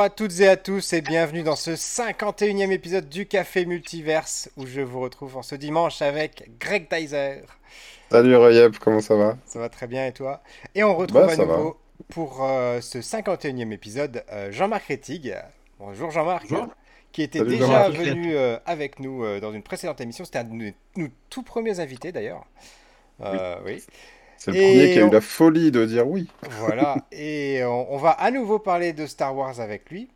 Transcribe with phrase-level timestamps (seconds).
[0.00, 4.48] Bonjour à toutes et à tous et bienvenue dans ce 51e épisode du Café Multiverse
[4.56, 7.42] où je vous retrouve en ce dimanche avec Greg Tyser.
[8.10, 9.36] Salut Royep, comment ça va?
[9.44, 10.40] Ça va très bien et toi?
[10.74, 11.76] Et on retrouve à nouveau
[12.08, 15.36] pour euh, ce 51e épisode euh, Jean-Marc Rettig.
[15.78, 16.46] Bonjour Jean-Marc.
[17.12, 20.24] Qui était déjà venu euh, avec nous dans une précédente émission.
[20.24, 22.46] C'était un de nos, tout premiers invités d'ailleurs.
[23.66, 23.84] oui.
[24.40, 26.26] C'est le premier qui a eu la folie de dire oui.
[26.60, 30.08] Voilà, et on, va à nouveau parler de Star Wars avec lui,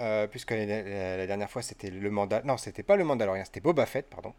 [0.00, 3.84] euh, puisque la, dernière fois c'était le mandat, non, c'était pas le Mandalorian, c'était Boba
[3.86, 4.34] Fett, pardon.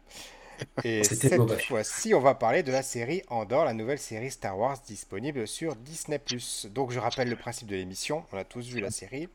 [0.84, 4.78] Et cette fois-ci, on va parler de la série Andor, la nouvelle série Star Wars
[4.86, 6.18] disponible sur Disney+.
[6.70, 9.28] Donc je rappelle le principe de l'émission, on a tous vu la série.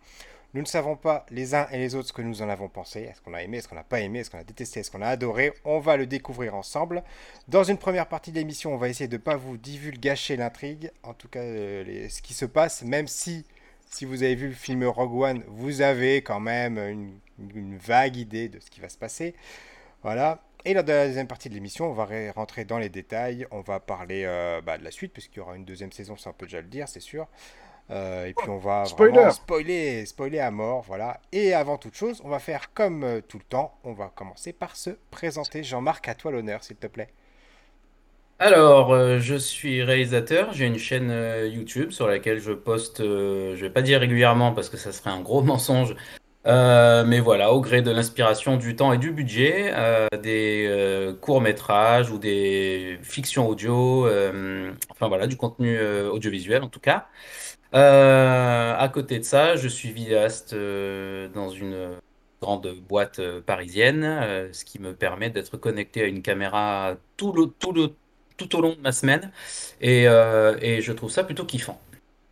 [0.55, 3.01] Nous ne savons pas les uns et les autres ce que nous en avons pensé.
[3.01, 5.03] Est-ce qu'on a aimé, est-ce qu'on n'a pas aimé, est-ce qu'on a détesté, est-ce qu'on
[5.03, 5.53] a adoré?
[5.63, 7.03] On va le découvrir ensemble.
[7.47, 10.91] Dans une première partie de l'émission, on va essayer de ne pas vous divulgacher l'intrigue,
[11.03, 13.45] en tout cas euh, ce qui se passe, même si,
[13.91, 16.79] si vous avez vu le film Rogue One, vous avez quand même
[17.37, 19.35] une, vague idée de ce qui va se passer.
[20.01, 20.41] Voilà.
[20.65, 23.79] Et de la deuxième partie de l'émission, on va rentrer dans les détails, on va
[23.79, 26.47] parler euh, bah, de la suite, puisqu'il y aura une deuxième saison, ça on peut
[26.47, 27.27] déjà le dire, c'est sûr.
[27.91, 31.19] Euh, et puis on va vraiment spoiler, spoiler à mort, voilà.
[31.31, 34.53] Et avant toute chose, on va faire comme euh, tout le temps, on va commencer
[34.53, 35.63] par se présenter.
[35.63, 37.09] Jean-Marc, à toi l'honneur, s'il te plaît.
[38.37, 41.11] Alors, euh, je suis réalisateur, j'ai une chaîne
[41.51, 45.21] YouTube sur laquelle je poste, je vais pas dire régulièrement parce que ça serait un
[45.21, 45.95] gros mensonge,
[46.45, 49.73] mais voilà, au gré de l'inspiration, du temps et du budget,
[50.21, 54.07] des courts-métrages ou des fictions audio,
[54.89, 57.07] enfin voilà, du contenu audiovisuel en tout cas.
[57.75, 61.99] Euh, à côté de ça, je suis vidéaste euh, dans une
[62.41, 64.03] grande boîte euh, parisienne,
[64.53, 67.93] ce qui me permet d'être connecté à une caméra tout, le, tout, le,
[68.37, 69.31] tout au long de ma semaine.
[69.81, 71.79] Et, et je trouve ça plutôt kiffant.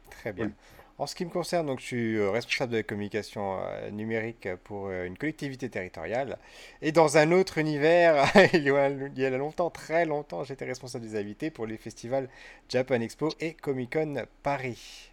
[0.09, 0.51] Très bien.
[0.97, 3.59] En ce qui me concerne, donc, je suis responsable de la communication
[3.91, 6.40] numérique pour une collectivité territoriale.
[6.81, 11.51] Et dans un autre univers, il y a longtemps, très longtemps, j'étais responsable des invités
[11.51, 12.29] pour les festivals
[12.69, 15.06] Japan Expo et Comic Con Paris.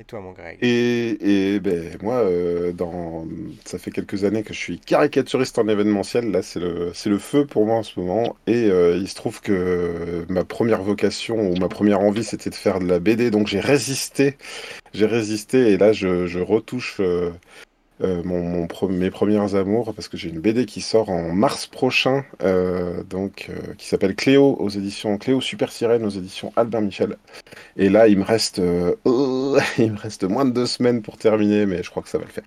[0.00, 0.56] Et toi, mon Greg?
[0.62, 3.26] Et, et ben, moi, euh, dans...
[3.66, 6.30] ça fait quelques années que je suis caricaturiste en événementiel.
[6.30, 8.34] Là, c'est le, le feu pour moi en ce moment.
[8.46, 12.54] Et euh, il se trouve que ma première vocation ou ma première envie, c'était de
[12.54, 13.30] faire de la BD.
[13.30, 14.38] Donc j'ai résisté.
[14.94, 15.72] J'ai résisté.
[15.72, 17.30] Et là, je, je retouche euh,
[18.02, 22.24] euh, mon, mes premières amours, parce que j'ai une BD qui sort en mars prochain,
[22.42, 27.18] euh, donc euh, qui s'appelle Cléo aux éditions Cléo Super Sirène aux éditions Albert Michel.
[27.76, 31.82] Et là, il me reste, il me reste moins de deux semaines pour terminer, mais
[31.82, 32.44] je crois que ça va le faire.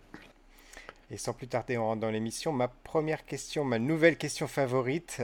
[1.11, 2.51] Et sans plus tarder, on rentre dans l'émission.
[2.51, 5.21] Ma première question, ma nouvelle question favorite.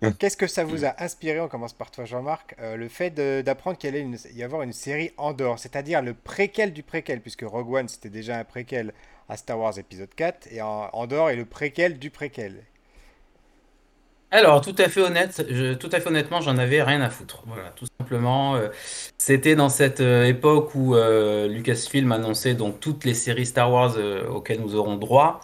[0.20, 1.40] Qu'est-ce que ça vous a inspiré?
[1.40, 2.54] On commence par toi, Jean-Marc.
[2.60, 3.10] le fait
[3.42, 7.72] d'apprendre qu'il allait y avoir une série Andorre, c'est-à-dire le préquel du préquel, puisque Rogue
[7.72, 8.92] One c'était déjà un préquel
[9.28, 12.64] à Star Wars épisode 4 et Andorre est le préquel du préquel.
[14.32, 15.46] Alors, tout à fait honnête,
[15.78, 17.42] tout à fait honnêtement, j'en avais rien à foutre.
[17.46, 18.68] Voilà, tout simplement, euh,
[19.18, 23.96] c'était dans cette euh, époque où euh, Lucasfilm annonçait donc toutes les séries Star Wars
[24.28, 25.40] auxquelles nous aurons droit.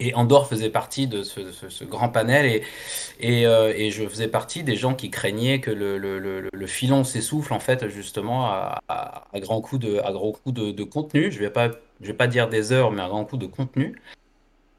[0.00, 4.94] Et Andorre faisait partie de ce, grand panel et, et, je faisais partie des gens
[4.94, 10.12] qui craignaient que le, filon s'essouffle en fait justement à, à, grands coups de, à
[10.12, 11.32] gros coups de, de contenu.
[11.32, 11.70] Je vais pas
[12.00, 13.96] je vais pas dire des heures, mais un grand coup de contenu.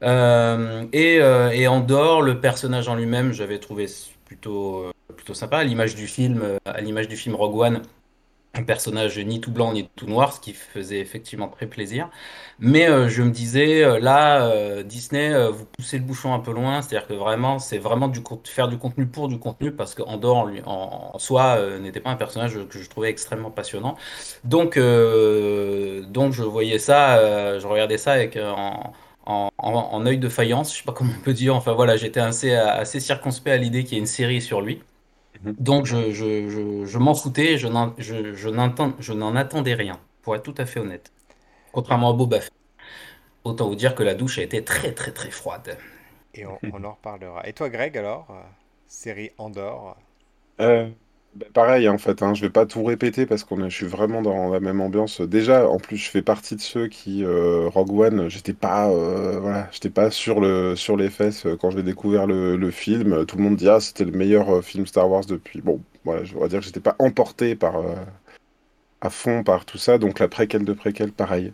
[0.02, 3.86] Euh, et, euh, et, en dehors, le personnage en lui-même, j'avais trouvé
[4.24, 5.58] plutôt, euh, plutôt sympa.
[5.58, 7.82] À l'image du film, à l'image du film Rogue One,
[8.54, 12.08] un personnage ni tout blanc ni tout noir, ce qui faisait effectivement très plaisir.
[12.58, 16.52] Mais euh, je me disais, euh, là, euh, Disney, vous poussez le bouchon un peu
[16.52, 20.46] loin, c'est-à-dire que vraiment, c'est vraiment du faire du contenu pour du contenu, parce qu'Andorre,
[20.46, 23.96] lui, en, soi, n'était pas un personnage que je trouvais extrêmement passionnant.
[24.44, 30.78] Donc, donc je voyais ça, je regardais ça avec en, en, œil de faïence, je
[30.78, 31.54] sais pas comment on peut dire.
[31.54, 34.82] Enfin voilà, j'étais assez, assez circonspect à l'idée qu'il y ait une série sur lui.
[35.42, 35.56] Mhm.
[35.58, 38.48] Donc je, je, je, m'en foutais, je n'en, je, je
[39.12, 41.12] n'en attendais rien, pour être tout à fait honnête.
[41.72, 42.52] Contrairement à Boba Fett.
[43.44, 45.78] Autant vous dire que la douche a été très très très froide.
[46.34, 47.46] Et on, en reparlera.
[47.48, 48.42] Et toi Greg alors euh,
[48.86, 49.96] Série Andorre?
[50.60, 50.88] Euh,
[51.34, 54.20] bah, pareil, en fait, hein, je vais pas tout répéter parce que je suis vraiment
[54.20, 55.20] dans la même ambiance.
[55.20, 59.62] Déjà, en plus, je fais partie de ceux qui, euh, Rogue One, j'étais pas, euh,
[59.94, 63.24] pas sur le, les fesses euh, quand j'ai découvert le, film.
[63.26, 65.60] Tout le monde dit, ah, c'était le meilleur film Star Wars depuis.
[65.60, 67.76] Bon, voilà, je voudrais dire que j'étais pas emporté par,
[69.00, 69.98] à fond par tout ça.
[69.98, 71.52] Donc la préquelle de préquelle, pareil.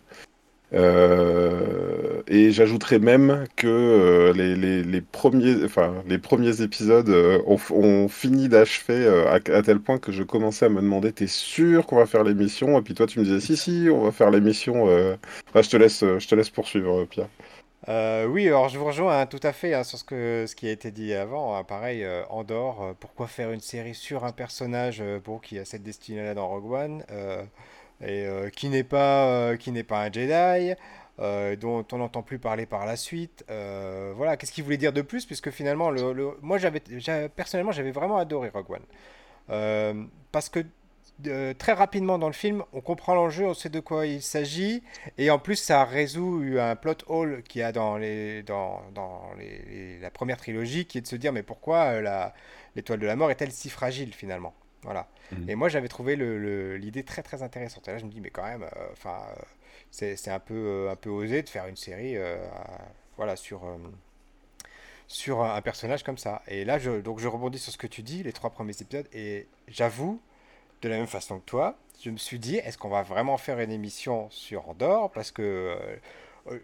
[0.73, 8.49] Euh, et j'ajouterais même que euh, les, premiers, enfin, les premiers épisodes euh, ont, fini
[8.49, 12.23] d'achever à, tel point que je commençais à me demander T'es sûr qu'on va faire
[12.23, 12.77] l'émission?
[12.77, 14.87] Et puis toi, tu me disais Si, si, on va faire l'émission.
[14.87, 17.29] je, te laisse, je te laisse poursuivre, Pierre.
[18.29, 20.67] oui, alors je vous rejoins hein, tout à fait hein, sur ce, que, ce qui
[20.67, 21.55] a été dit avant.
[21.55, 21.63] Hein.
[21.63, 26.47] pareil, Andorre, pourquoi faire une série sur un personnage bon, qui a cette destinée-là dans
[26.47, 27.03] Rogue One
[28.01, 30.73] et euh, qui n'est pas euh, qui n'est pas un Jedi.
[31.19, 33.43] Euh, dont on n'entend plus parler par la suite.
[33.47, 35.25] voilà, qu'est-ce qu'il voulait dire de plus?
[35.25, 36.79] Puisque finalement, le, moi, j'avais,
[37.35, 38.77] personnellement, j'avais vraiment adoré Rogue
[39.49, 40.09] One.
[40.31, 40.63] parce que
[41.57, 44.83] très rapidement dans le film, on comprend l'enjeu, on sait de quoi il s'agit,
[45.17, 49.31] et en plus, ça résout un plot hole qu'il y a dans, les, dans, dans
[49.39, 51.99] les, la première trilogie, qui est de se dire, mais pourquoi
[52.75, 54.53] l'étoile de la mort est-elle si fragile finalement?
[54.87, 55.05] Voilà.
[55.33, 55.49] Mhm.
[55.49, 56.15] Et moi, j'avais trouvé
[56.77, 57.87] l'idée très très intéressante.
[57.89, 59.41] Et là, je me dis, mais quand même, euh, enfin, euh,
[59.91, 62.15] c'est un peu, euh, un peu osé de faire une série
[63.17, 63.63] voilà, sur,
[65.07, 66.41] sur un, personnage comme ça.
[66.47, 69.07] Et là, je, donc, je rebondis sur ce que tu dis, les trois premiers épisodes,
[69.11, 70.21] et j'avoue,
[70.81, 73.59] de la même façon que toi, je me suis dit, est-ce qu'on va vraiment faire
[73.59, 75.11] une émission sur Andorre?
[75.11, 75.77] Parce que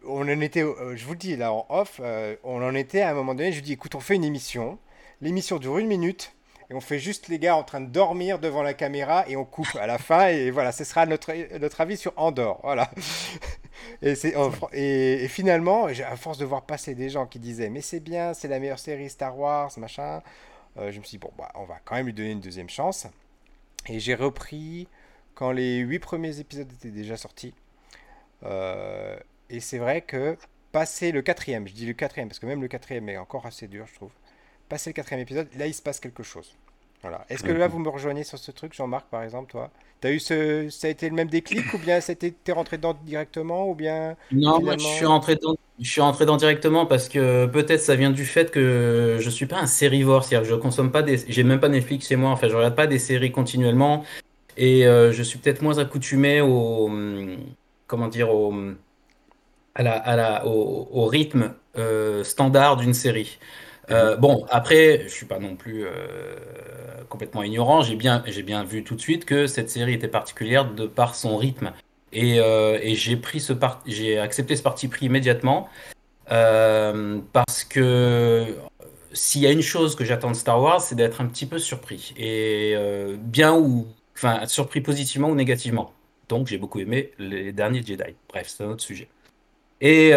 [0.06, 2.00] on en était, je vous le dis là en off,
[2.44, 4.78] on en était à un moment donné, je lui dis, écoute, on fait une émission.
[5.20, 6.34] L'émission dure une minute
[6.74, 9.75] on fait juste les gars en train de dormir devant la caméra et on coupe
[9.80, 12.60] à la fin et voilà, ce sera notre, notre avis sur Andorre.
[12.64, 12.90] Voilà.
[14.02, 14.34] Et, c'est,
[14.72, 18.48] et, finalement, à force de voir passer des gens qui disaient mais c'est bien, c'est
[18.48, 20.22] la meilleure série Star Wars, machin,
[20.78, 22.70] euh, je me suis dit bon, bah, on va quand même lui donner une deuxième
[22.70, 23.08] chance.
[23.88, 24.88] Et j'ai repris
[25.36, 27.54] quand les huit premiers épisodes étaient déjà sortis.
[28.44, 29.18] Euh,
[29.50, 30.38] et c'est vrai que
[30.72, 33.68] passer le quatrième, je dis le quatrième parce que même le quatrième est encore assez
[33.68, 34.12] dur, je trouve
[34.70, 36.56] passer le quatrième épisode, là il se passe quelque chose.
[37.03, 37.25] Voilà.
[37.29, 39.69] Est-ce que là vous me rejoignez sur ce truc, Jean-Marc, par exemple, toi?
[40.03, 40.67] As eu ce...
[40.69, 44.61] Ça a été le même déclic ou bien t'es rentré dedans directement ou bien Non,
[44.61, 45.55] moi je suis rentré dedans.
[45.79, 49.45] Je suis rentré dedans directement parce que peut-être ça vient du fait que je suis
[49.45, 52.31] pas un sérivore, c'est-à-dire que je consomme pas des, j'ai même pas Netflix chez moi,
[52.31, 54.03] enfin je regarde pas des séries continuellement
[54.57, 56.91] et euh, je suis peut-être moins accoutumé au,
[57.88, 58.53] comment dire, au,
[59.75, 63.39] à la, à la, au, rythme euh, standard d'une série.
[63.91, 66.35] Euh, bon, après, je suis pas non plus euh,
[67.09, 67.81] complètement ignorant.
[67.81, 71.15] J'ai bien, j'ai bien vu tout de suite que cette série était particulière de par
[71.15, 71.71] son rythme.
[72.12, 73.53] Et, euh, j'ai pris ce
[73.85, 75.69] j'ai accepté ce parti pris immédiatement
[76.27, 78.56] parce que
[79.12, 81.59] s'il y a une chose que j'attends de Star Wars, c'est d'être un petit peu
[81.59, 82.75] surpris et
[83.19, 85.94] bien ou enfin surpris positivement ou négativement.
[86.29, 88.15] Donc j'ai beaucoup aimé les derniers Jedi.
[88.29, 89.09] Bref, c'est un autre sujet.
[89.81, 90.13] Et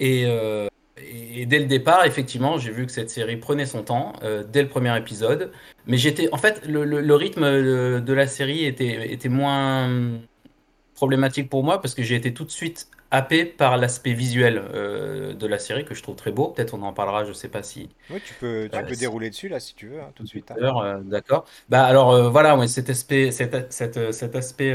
[0.00, 0.26] et
[1.02, 4.62] et dès le départ, effectivement, j'ai vu que cette série prenait son temps euh, dès
[4.62, 5.52] le premier épisode.
[5.86, 10.18] Mais j'étais, en fait, le, rythme euh, de la série était, était moins
[10.94, 15.32] problématique pour moi parce que j'ai été tout de suite happé par l'aspect visuel euh,
[15.32, 16.48] de la série que je trouve très beau.
[16.48, 17.88] Peut-être on en parlera, je sais pas si.
[18.10, 20.50] Oui, tu peux, tu peux dérouler dessus là si tu veux, hein, tout de suite.
[20.50, 21.00] Hein.
[21.04, 21.46] D'accord.
[21.68, 24.74] Bah alors voilà, ouais, cet aspect, cet, cet, cet aspect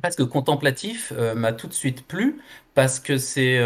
[0.00, 2.40] presque contemplatif m'a tout de suite plu
[2.74, 3.58] parce que c'est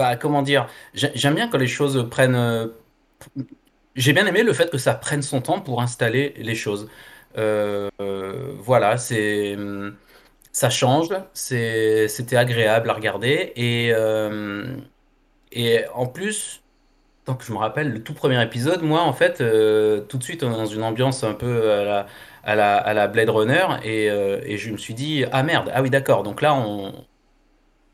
[0.00, 2.34] bah, comment dire, j'aime bien quand les choses prennent.
[2.34, 2.68] Euh,
[3.96, 6.88] j'ai bien aimé le fait que ça prenne son temps pour installer les choses.
[7.36, 7.90] Euh,
[8.58, 9.58] voilà, c'est
[10.52, 14.74] ça change, c'était agréable à regarder et euh,
[15.52, 16.62] et en plus,
[17.26, 19.36] tant que je me rappelle, le tout premier épisode, moi en fait,
[20.08, 22.06] tout de suite dans une ambiance un peu à la
[22.44, 25.82] à la, à la Blade Runner et, et je me suis dit ah merde, ah
[25.82, 26.92] oui d'accord, donc là on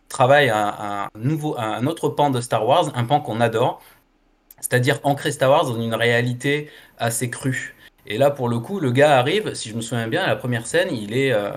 [0.09, 3.83] travaille un, nouveau, un autre pan de Star Wars, un pan qu'on adore,
[4.61, 7.75] c'est-à-dire ancrer Star Wars dans une réalité assez crue.
[8.07, 10.37] Et là, pour le coup, le gars arrive, si je me souviens bien, à la
[10.37, 11.51] première scène, il est euh,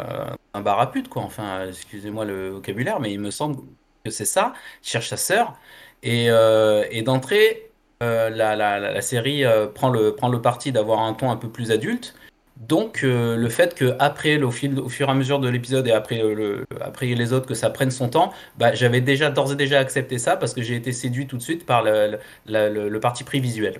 [0.54, 1.22] un barapute, quoi.
[1.22, 3.58] Enfin, excusez-moi le vocabulaire, mais il me semble
[4.04, 4.54] que c'est ça.
[4.84, 5.54] Il cherche sa sœur.
[6.02, 9.44] Et, euh, d'entrée, euh, la, la, la, série
[9.76, 12.16] prend, le, prend le parti d'avoir un ton un peu plus adulte.
[12.60, 15.88] Donc euh, le fait que après, au, fil, au fur et à mesure de l'épisode
[15.88, 19.54] et après, le, après les autres, que ça prenne son temps, bah, j'avais déjà d'ores
[19.54, 23.00] et déjà accepté ça parce que j'ai été séduit tout de suite par le, le,
[23.00, 23.80] parti pris visuel.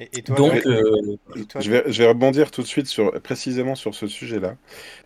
[0.00, 1.16] Et, toi, Donc, euh,
[1.58, 4.56] je, vais, je, vais, rebondir tout de suite sur, précisément sur ce sujet-là.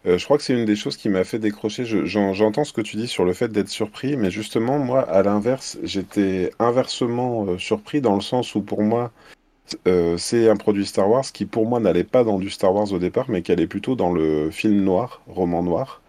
[0.06, 1.84] Euh, je crois que c'est une des choses qui m'a fait décrocher.
[1.86, 5.78] J'entends ce que tu dis sur le fait d'être surpris, mais justement, moi, à l'inverse,
[5.82, 9.12] j'étais inversement surpris dans le sens où pour moi,
[9.86, 12.92] euh, c'est un produit Star Wars qui, pour moi, n'allait pas dans du Star Wars
[12.92, 16.00] au départ, mais qui allait plutôt dans le film noir, roman noir.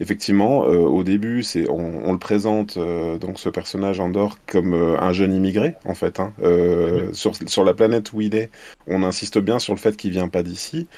[0.00, 5.12] effectivement, euh, au début, c'est on, le présente euh, donc ce personnage Andor comme un
[5.12, 6.18] jeune immigré en fait.
[6.18, 6.32] Hein.
[6.40, 7.14] Mhm.
[7.14, 8.50] sur, sur, la planète où il est,
[8.88, 10.88] on insiste bien sur le fait qu'il vient pas d'ici.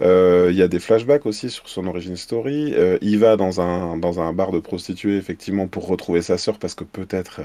[0.00, 2.74] Il y a des flashbacks aussi sur son origin story.
[3.00, 6.74] il va dans un dans un bar de prostituées effectivement pour retrouver sa sœur parce
[6.74, 7.40] que peut-être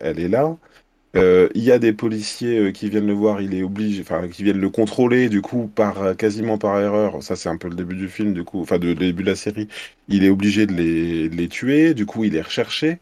[0.00, 0.56] elle est là.
[1.16, 4.28] Euh, il y a des policiers euh, qui viennent le voir, il est obligé, enfin,
[4.28, 7.22] qui viennent le contrôler, du coup, par euh, quasiment par erreur.
[7.22, 9.30] Ça, c'est un peu le début du film, du coup, enfin, de, le début de
[9.30, 9.68] la série.
[10.08, 12.98] Il est obligé de les, les tuer, du coup, il est recherché.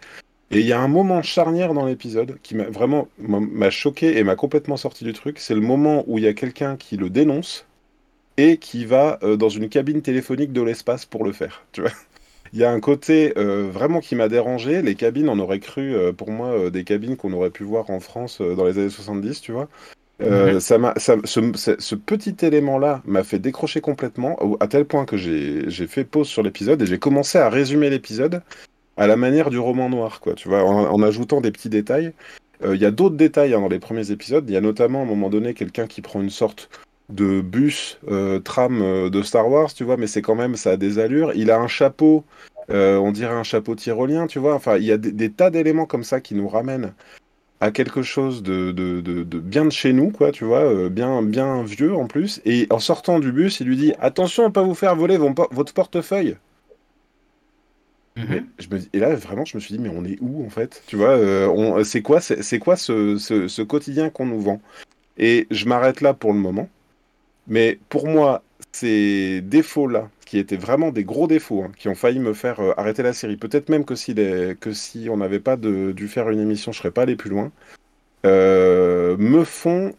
[0.51, 4.25] Et il y a un moment charnière dans l'épisode qui m'a vraiment m'a choqué et
[4.25, 5.39] m'a complètement sorti du truc.
[5.39, 7.67] C'est le moment où il y a quelqu'un qui le dénonce
[8.37, 11.65] et qui va dans une cabine téléphonique de l'espace pour le faire.
[11.73, 11.91] Tu vois
[12.53, 14.83] il y a un côté euh, vraiment qui m'a dérangé.
[14.83, 17.91] Les cabines, on aurait cru, euh, pour moi, euh, des cabines qu'on aurait pu voir
[17.91, 19.69] en France dans les années 70, tu vois.
[20.61, 25.87] Ça m'a, ce, ce, petit élément-là m'a fait décrocher complètement, à tel point que j'ai
[25.89, 28.43] fait pause sur l'épisode et j'ai commencé à résumer l'épisode
[28.97, 32.13] à la manière du roman noir, quoi, tu vois, en, ajoutant des petits détails.
[32.65, 34.45] Il y a d'autres détails hein, dans les premiers épisodes.
[34.49, 36.71] Il y a notamment, à un moment donné, quelqu'un qui prend une sorte
[37.09, 40.73] de bus, euh, tram euh, de Star Wars, tu vois, mais c'est quand même, ça
[40.73, 41.33] a des allures.
[41.35, 42.25] Il a un chapeau,
[42.71, 44.55] euh, on dirait un chapeau tyrolien, tu vois.
[44.55, 46.93] Enfin, il y a des, tas d'éléments comme ça qui nous ramènent
[47.61, 51.95] à quelque chose de, de, bien de chez nous, quoi, tu vois, bien, bien vieux
[51.95, 52.41] en plus.
[52.45, 55.17] Et en sortant du bus, il lui dit Attention à ne pas vous faire voler
[55.17, 56.37] votre portefeuille.
[58.15, 58.47] Mhm.
[58.59, 60.83] je me et là, vraiment, je me suis dit, mais on est où en fait
[60.87, 61.19] Tu vois,
[61.85, 64.61] c'est quoi, c'est, quoi ce, ce quotidien qu'on nous vend?
[65.19, 66.69] Et je m'arrête là pour le moment.
[67.47, 72.19] Mais pour moi, ces défauts-là, qui étaient vraiment des gros défauts, hein, qui ont failli
[72.19, 75.57] me faire euh, arrêter la série, peut-être même que si, que si on n'avait pas
[75.57, 77.53] dû faire une émission, je serais pas allé plus loin,
[78.25, 79.93] euh, me font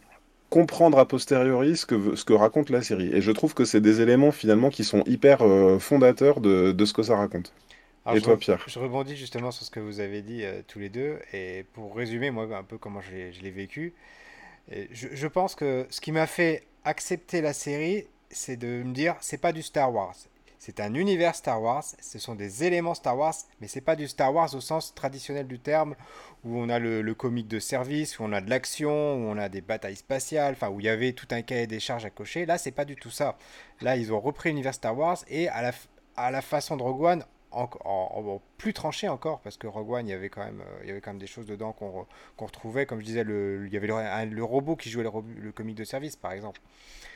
[0.50, 3.12] comprendre a posteriori ce que, ce que raconte la série.
[3.12, 6.84] Et je trouve que c'est des éléments finalement qui sont hyper euh, fondateurs de, de,
[6.84, 7.52] ce que ça raconte.
[8.12, 8.64] et toi, Pierre?
[8.66, 11.18] Je rebondis justement sur ce que vous avez dit tous les deux.
[11.32, 13.94] Et pour résumer, moi, un peu comment je l'ai vécu,
[14.90, 19.16] je, je, pense que ce qui m'a fait accepter la série, c'est de me dire,
[19.20, 20.16] c'est pas du Star Wars.
[20.58, 24.08] C'est un univers Star Wars, ce sont des éléments Star Wars, mais c'est pas du
[24.08, 25.94] Star Wars au sens traditionnel du terme,
[26.42, 29.50] où on a le, comique de service, où on a de l'action, où on a
[29.50, 32.46] des batailles spatiales, enfin où il y avait tout un cahier des charges à cocher.
[32.46, 33.36] Là, c'est pas du tout ça.
[33.82, 35.72] Là, ils ont repris l'univers Star Wars et à la,
[36.16, 40.10] à la façon de Rogue One, en, plus tranché encore, parce que Rogue One, il
[40.10, 42.06] y avait quand même, euh, il y avait quand même des choses dedans qu'on
[42.38, 42.86] retrouvait.
[42.86, 45.84] Comme je disais, le, il y avait le, robot qui jouait le, le, comique de
[45.84, 46.60] service, par exemple.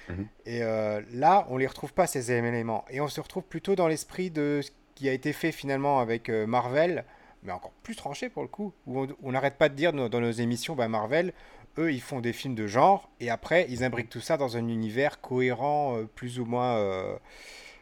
[0.08, 0.26] Mhm.
[0.46, 2.84] Et euh, là, on les retrouve pas, ces éléments.
[2.90, 6.28] Et on se retrouve plutôt dans l'esprit de ce qui a été fait finalement avec
[6.28, 7.04] euh, Marvel,
[7.42, 10.30] mais encore plus tranché pour le coup, où on n'arrête pas de dire dans, nos
[10.30, 11.32] émissions, bah, Marvel,
[11.78, 14.66] eux, ils font des films de genre, et après, ils imbriquent tout ça dans un
[14.66, 17.16] univers cohérent, plus ou moins,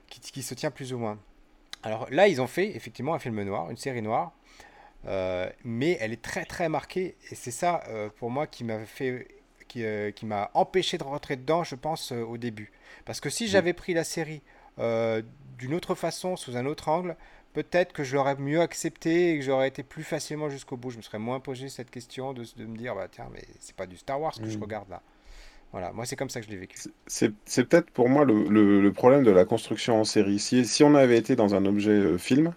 [0.08, 1.18] qui, qui se tient plus ou moins.
[1.86, 4.32] Alors là, ils ont fait effectivement un film noir, une série noire,
[5.06, 8.84] euh, mais elle est très très marquée et c'est ça euh, pour moi qui m'a
[8.84, 9.28] fait,
[9.68, 12.72] qui, euh, qui m'a empêché de rentrer dedans, je pense au début.
[13.04, 14.42] Parce que si j'avais pris la série
[15.58, 17.16] d'une autre façon, sous un autre angle,
[17.52, 20.90] peut-être que je l'aurais mieux accepté et que j'aurais été plus facilement jusqu'au bout.
[20.90, 23.76] Je me serais moins posé cette question de, de me dire, bah tiens, mais c'est
[23.76, 24.62] pas du Star Wars que je mm.
[24.62, 25.02] regarde là.
[25.72, 26.78] Voilà, moi c'est comme ça que je l'ai vécu.
[27.06, 27.30] C'est
[27.64, 30.38] peut-être pour moi le, problème de la construction en série.
[30.38, 32.52] Si, si on avait été dans un objet euh, film,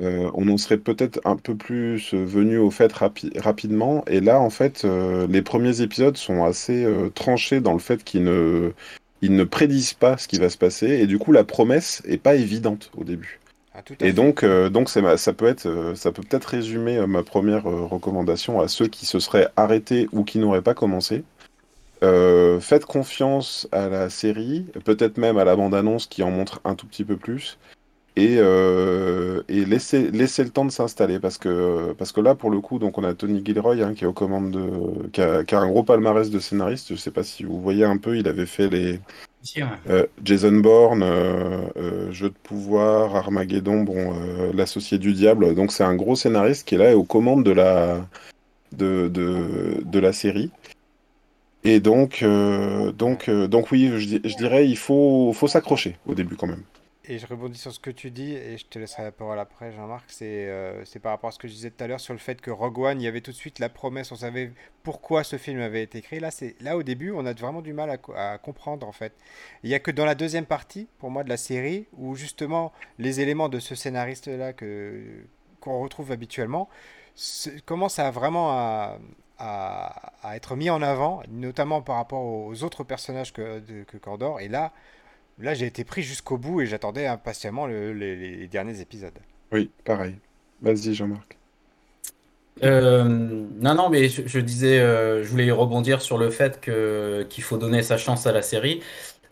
[0.00, 4.04] euh, on en serait peut-être un peu plus euh, venu au fait rapidement.
[4.06, 8.72] Et là, en fait, les premiers épisodes sont assez tranchés dans le fait qu'ils ne,
[9.22, 10.88] ils ne prédisent pas ce qui va se passer.
[10.88, 13.38] Et du coup, la promesse est pas évidente au début.
[13.74, 18.66] Ah, et donc, donc ça peut être, ça peut peut-être résumer ma première recommandation à
[18.66, 21.22] ceux qui se seraient arrêtés ou qui n'auraient pas commencé.
[22.02, 26.76] Euh, faites confiance à la série, peut-être même à la bande-annonce qui en montre un
[26.76, 27.58] tout petit peu plus,
[28.14, 32.50] et, euh, et laissez, laissez, le temps de s'installer, parce que, parce que là, pour
[32.50, 35.44] le coup, donc on a Tony Gilroy hein, qui est aux commandes de, qui a,
[35.44, 36.88] qui a, un gros palmarès de scénariste.
[36.90, 39.00] Je sais pas si vous voyez un peu, il avait fait les
[39.88, 41.04] euh, Jason Bourne,
[42.10, 44.14] Jeu de pouvoir, Armageddon, bon,
[44.54, 45.54] l'associé du diable.
[45.54, 48.06] Donc c'est un gros scénariste qui est là et aux commandes de la
[48.72, 50.50] de, de, de la série.
[51.64, 56.36] Et donc, euh, donc, euh, donc oui, je, dirais il faut, faut s'accrocher au début
[56.36, 56.62] quand même.
[57.10, 59.72] Et je rebondis sur ce que tu dis, et je te laisserai la parole après,
[59.72, 60.04] Jean-Marc.
[60.08, 62.38] C'est euh, par rapport à ce que je disais tout à l'heure sur le fait
[62.38, 65.38] que Rogue One, il y avait tout de suite la promesse, on savait pourquoi ce
[65.38, 66.20] film avait été écrit.
[66.20, 66.28] Là,
[66.60, 69.14] là au début, on a vraiment du mal à, comprendre en fait.
[69.62, 72.72] Il n'y a que dans la deuxième partie, pour moi, de la série, où justement
[72.98, 76.68] les éléments de ce scénariste-là qu'on retrouve habituellement
[77.64, 78.98] commencent à vraiment à,
[79.38, 84.40] à, être mis en avant, notamment par rapport aux autres personnages que, que Cordor.
[84.40, 84.72] Et là,
[85.40, 89.18] là, j'ai été pris jusqu'au bout et j'attendais impatiemment les, derniers épisodes.
[89.52, 90.16] Oui, pareil.
[90.62, 91.36] Vas-y, Jean-Marc.
[92.64, 97.44] Euh, non, non, mais je, disais, euh, je voulais rebondir sur le fait que qu'il
[97.44, 98.80] faut donner sa chance à la série.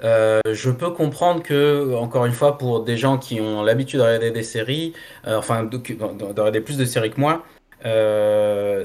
[0.04, 4.04] Euh, je peux comprendre que, encore une fois, pour des gens qui ont l'habitude de
[4.04, 4.92] regarder des séries,
[5.26, 7.44] enfin, de, de, regarder plus de séries que moi,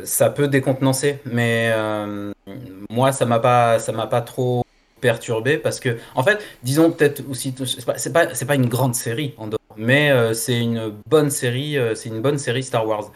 [0.06, 1.20] ça peut décontenancer.
[1.26, 1.74] Mais
[2.90, 4.64] moi, ça m'a pas, ça m'a pas trop
[5.00, 9.34] perturbé parce que, en fait, disons peut-être aussi, c'est pas, c'est pas, une grande série
[9.38, 13.12] en dehors, mais c'est une bonne série, c'est une bonne série Star Wars.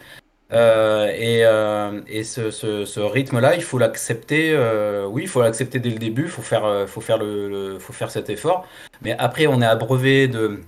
[0.52, 4.52] Euh, et, euh, ce, ce, rythme-là, il faut l'accepter.
[4.52, 6.24] Euh, oui, il faut l'accepter dès le début.
[6.24, 8.66] Il faut faire, faut faire le, faut faire cet effort.
[9.02, 10.60] Mais après, on est abreuvé de.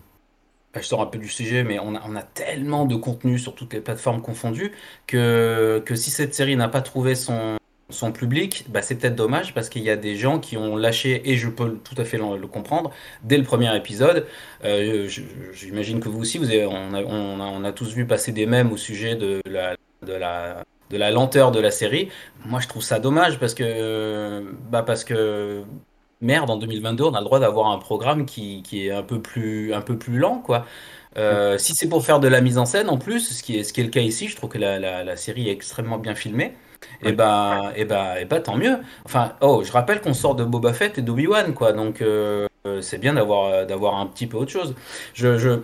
[0.74, 3.54] Je sors un peu du sujet, mais on a, on a tellement de contenu sur
[3.54, 4.72] toutes les plateformes confondues
[5.06, 7.58] que, que si cette série n'a pas trouvé son,
[7.90, 11.30] son public, bah c'est peut-être dommage parce qu'il y a des gens qui ont lâché,
[11.30, 12.90] et je peux tout à fait le, comprendre,
[13.22, 14.26] dès le premier épisode.
[14.64, 15.08] Euh,
[15.52, 18.72] j'imagine que vous aussi, vous avez, on, a, on, a, tous vu passer des mèmes
[18.72, 22.10] au sujet de la, de la, de la lenteur de la série.
[22.44, 25.62] Moi, je trouve ça dommage parce que, bah parce que
[26.20, 29.20] merde, en 2022, on a le droit d'avoir un programme qui, qui, est un peu
[29.20, 30.66] plus, un peu plus lent, quoi.
[31.16, 33.64] Euh, si c'est pour faire de la mise en scène en plus, ce qui est,
[33.64, 35.98] ce qui est le cas ici, je trouve que la, la, la série est extrêmement
[35.98, 36.54] bien filmée.
[37.02, 38.78] Et bah, et bah, et bah, tant mieux.
[39.04, 41.72] Enfin, oh, je rappelle qu'on sort de Boba Fett et d'Obi-Wan, quoi.
[41.72, 42.46] Donc, euh,
[42.80, 44.74] c'est bien d'avoir, d'avoir un petit peu autre chose.
[45.14, 45.60] Je, je...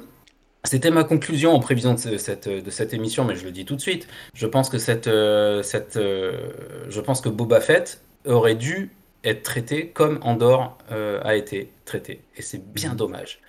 [0.64, 3.76] C'était ma conclusion en prévision de cette, de cette émission, mais je le dis tout
[3.76, 4.08] de suite.
[4.32, 6.50] Je pense que cette, euh, cette, euh,
[6.88, 8.90] je pense que Boba Fett aurait dû
[9.24, 13.40] être traité comme Andorre a été traité, et c'est bien dommage.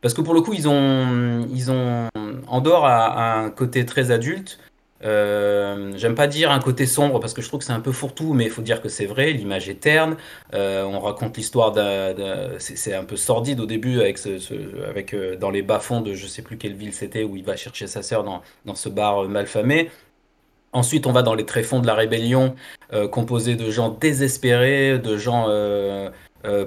[0.00, 2.08] Parce que pour le coup, ils ont, ils ont
[2.46, 4.58] Andorre a un côté très adulte
[5.04, 7.92] euh, j'aime pas dire un côté sombre parce que je trouve que c'est un peu
[7.92, 9.32] fourre-tout, mais il faut dire que c'est vrai.
[9.32, 10.16] L'image est terne.
[10.54, 12.14] Euh, on raconte l'histoire d'un.
[12.58, 14.18] C'est un peu sordide au début avec,
[14.88, 17.56] avec euh, dans les bas-fonds de je sais plus quelle ville c'était où il va
[17.56, 19.90] chercher sa sœur dans, dans ce bar malfamé.
[20.74, 22.54] Ensuite, on va dans les tréfonds de la rébellion,
[23.10, 25.48] composé de gens désespérés, de gens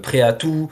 [0.01, 0.71] prêts à tout.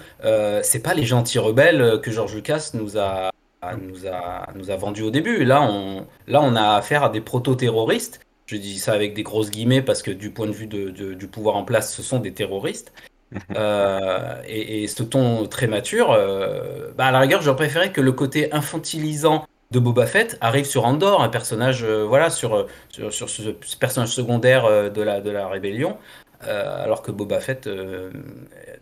[0.63, 3.29] c'est pas les gentils rebelles que George Lucas nous a
[3.73, 5.43] nous a, nous a vendu au début.
[5.43, 8.19] Là, on, là, on a affaire à des proto-terroristes.
[8.45, 11.27] Je dis ça avec des grosses guillemets parce que du point de vue de, du
[11.27, 12.93] pouvoir en place, ce sont des terroristes.
[13.57, 18.13] Euh, et, ce ton très mature, euh, bah à la rigueur, j'aurais préféré que le
[18.13, 23.29] côté infantilisant de Boba Fett arrive sur Andor, un personnage, euh, voilà, sur, sur, sur
[23.29, 25.97] ce, personnage secondaire de, la, de la rébellion,
[26.47, 28.09] euh, alors que Boba Fett euh,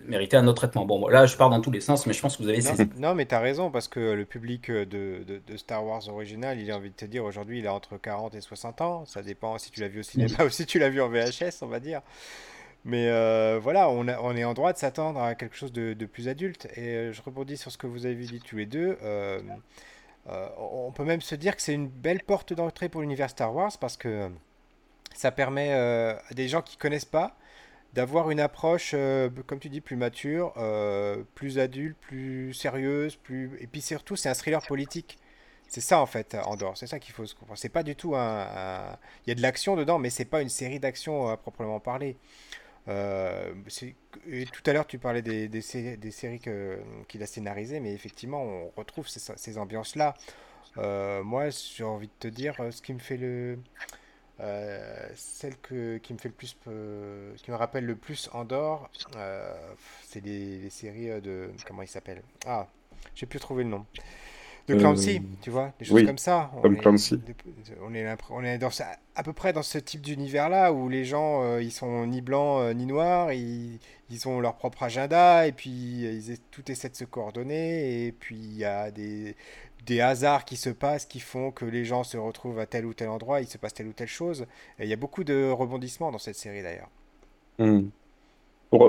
[0.06, 0.86] méritait un autre traitement.
[0.86, 3.10] Bon, là, je pars dans tous les sens, mais je pense que vous avez non,
[3.10, 5.24] non, mais tu as raison, parce que le public de,
[5.58, 8.42] Star Wars original, il a envie de te dire, aujourd'hui, il a entre 40 et
[8.42, 9.06] 60 ans.
[9.06, 11.64] Ça dépend si tu l'as vu au cinéma ou si tu l'as vu en VHS,
[11.64, 12.02] on va dire.
[12.86, 16.28] Mais euh, voilà, on, on, est en droit de s'attendre à quelque chose de, plus
[16.28, 16.68] adulte.
[16.78, 18.98] Et je rebondis sur ce que vous avez dit tous les deux.
[20.26, 23.72] On peut même se dire que c'est une belle porte d'entrée pour l'univers Star Wars
[23.80, 24.30] parce que
[25.14, 27.36] ça permet à des gens qui connaissent pas
[27.94, 33.52] d'avoir une approche, euh, comme tu dis, plus mature, euh, plus adulte, plus sérieuse, plus
[33.60, 35.20] et puis surtout c'est un thriller politique.
[35.68, 36.78] C'est ça en fait, Andorre.
[36.78, 37.58] C'est ça qu'il faut se comprendre.
[37.58, 40.50] C'est pas du tout un, Il y a de l'action dedans, mais c'est pas une
[40.50, 42.18] série d'action à proprement parler.
[42.88, 43.54] Euh,
[44.52, 46.40] tout à l'heure, tu parlais des, séries,
[47.08, 50.16] qu'il a scénarisées, mais effectivement, on retrouve ces, ces ambiances-là.
[51.24, 53.58] moi, j'ai envie de te dire, ce qui me fait le,
[54.40, 59.54] euh, celle qui me fait le plus, euh, qui me rappelle le plus Andorre, euh,
[60.06, 62.24] c'est les, séries de comment il s'appelle?
[62.46, 62.68] Ah,
[63.16, 63.86] j'ai plus trouvé le nom.
[64.68, 66.50] De Clancy, tu vois, des choses comme ça.
[66.56, 67.20] On comme est, Clancy.
[67.82, 68.70] On est, on est dans
[69.16, 72.86] à peu près dans ce type d'univers-là où les gens, ils sont ni blancs ni
[72.86, 78.06] noirs, ils, ils, ont leur propre agenda et puis ils, tout essaie de se coordonner
[78.06, 79.36] et puis il y a des,
[79.86, 82.94] des hasards qui se passent qui font que les gens se retrouvent à tel ou
[82.94, 84.46] tel endroit, il se passe telle ou telle chose.
[84.80, 86.90] Et il y a beaucoup de rebondissements dans cette série d'ailleurs.
[87.60, 87.90] Hmm.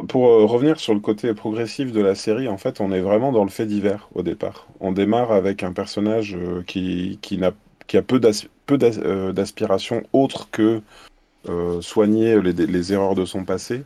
[0.09, 3.33] Pour, euh, revenir sur le côté progressif de la série, en fait, on est vraiment
[3.33, 4.66] dans le fait divers au départ.
[4.81, 7.53] On démarre avec un personnage euh, qui, qui, a
[8.03, 8.18] peu,
[8.70, 10.81] euh, d'aspiration autre que
[11.83, 13.85] soigner les, erreurs de son passé.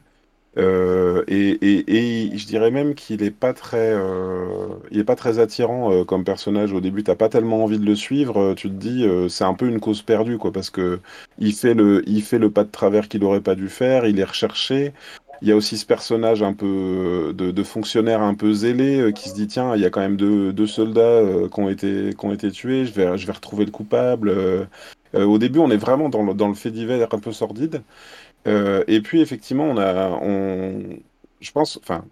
[0.57, 5.93] Euh, et, je dirais même qu'il n'est pas très, euh, il est pas très attirant
[5.93, 6.73] euh, comme personnage.
[6.73, 8.55] Au début, t'as pas tellement envie de le suivre.
[8.55, 11.01] Tu te dis, c'est un peu une cause perdue, quoi, parce que
[11.39, 14.07] il fait le, il fait le pas de travers qu'il aurait pas dû faire.
[14.07, 14.93] Il est recherché.
[15.43, 19.35] Il y a aussi ce personnage un peu de, fonctionnaire un peu zélé qui se
[19.35, 21.23] dit tiens, il y a quand même deux, soldats
[21.53, 22.87] qui ont été, qui ont été tués.
[22.87, 24.35] Je vais, je vais retrouver le coupable.
[25.15, 27.83] au début, on est vraiment dans le, dans le fait divers un peu sordide.
[28.47, 30.99] Euh, et puis effectivement, on a, on,
[31.41, 32.05] je pense, enfin,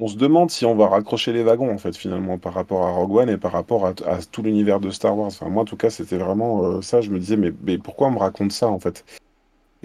[0.00, 2.90] on se demande si on va raccrocher les wagons, en fait, finalement, par rapport à
[2.90, 3.94] Rogue One et par rapport à,
[4.30, 5.28] tout l'univers de Star Wars.
[5.28, 7.00] Enfin, moi, en tout cas, c'était vraiment euh, ça.
[7.00, 9.04] Je me disais, mais, mais, pourquoi on me raconte ça, en fait?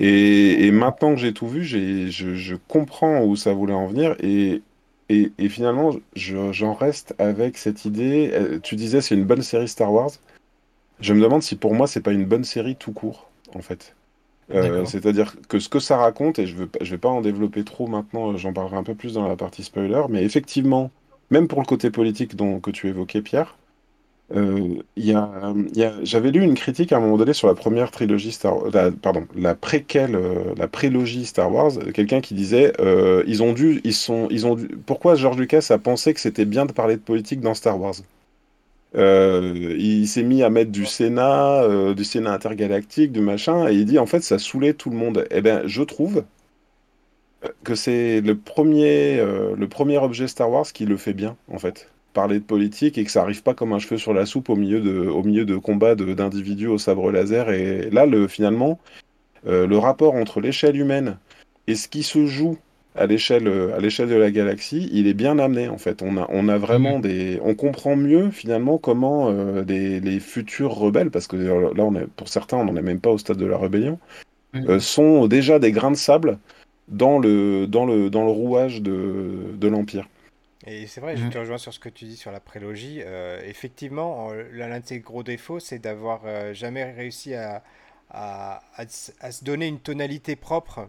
[0.04, 4.16] Et, maintenant que j'ai tout vu, je, je, comprends où ça voulait en venir.
[4.20, 4.64] Et,
[5.10, 8.32] et, et finalement, j'en reste avec cette idée.
[8.34, 10.10] Euh, tu disais, c'est une bonne série Star Wars.
[11.02, 13.96] Je me demande si pour moi, c'est pas une bonne série tout court, en fait.
[14.54, 17.64] Euh, c'est-à-dire que ce que ça raconte, et je ne je vais pas en développer
[17.64, 20.92] trop maintenant, j'en parlerai un peu plus dans la partie spoiler, mais effectivement,
[21.30, 23.56] même pour le côté politique dont, que tu évoquais, Pierre,
[24.36, 24.82] euh,
[26.04, 29.28] j'avais lu une critique à un moment donné sur la première trilogie Star la, pardon,
[29.36, 33.94] la préquelle, euh, la prélogie Star Wars, quelqu'un qui disait euh, ils ont dû, ils
[33.94, 37.42] sont, ils ont pourquoi George Lucas a pensé que c'était bien de parler de politique
[37.42, 37.96] dans Star Wars?
[38.94, 44.00] Il s'est mis à mettre du Sénat, du Sénat intergalactique, du machin, et il dit
[44.00, 45.26] en fait ça saoulait tout le monde.
[45.32, 46.26] Eh bien, je trouve
[47.64, 51.90] que c'est le premier, le premier objet Star Wars qui le fait bien, en fait.
[52.14, 54.56] Parler de politique et que ça arrive pas comme un cheveu sur la soupe au
[54.56, 57.50] milieu de, au milieu de combats d'individus au sabre laser.
[57.52, 58.80] Et là, le, finalement,
[59.46, 61.18] le rapport entre l'échelle humaine
[61.68, 62.58] et ce qui se joue
[62.96, 66.02] à l'échelle à l'échelle de la galaxie, il est bien amené en fait.
[66.02, 71.12] On a on a vraiment des on comprend mieux finalement comment euh, les futurs rebelles
[71.12, 73.46] parce que là on est pour certains on n'en est même pas au stade de
[73.46, 74.00] la rébellion
[74.56, 76.38] euh, sont déjà des grains de sable
[76.90, 80.08] dans le dans le dans le rouage de, de l'empire.
[80.68, 81.42] Et c'est vrai, je te mhm.
[81.42, 83.02] rejoins sur ce que tu dis sur la prélogie.
[83.04, 86.22] Euh, effectivement, l'un de ses gros défauts, c'est d'avoir
[86.54, 87.64] jamais réussi à,
[88.12, 90.88] à, à, se donner une tonalité propre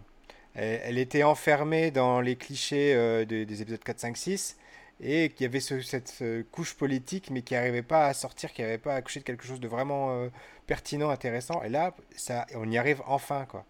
[0.55, 4.57] elle, était enfermée dans les clichés euh, des épisodes 4, 5, 6
[5.01, 8.77] et qu'il y avait cette couche politique mais qui n'arrivait pas à sortir, qui n'arrivait
[8.77, 10.29] pas à accoucher de quelque chose de vraiment euh,
[10.67, 11.61] pertinent, intéressant.
[11.63, 13.65] Et là, ça, on y arrive enfin, quoi.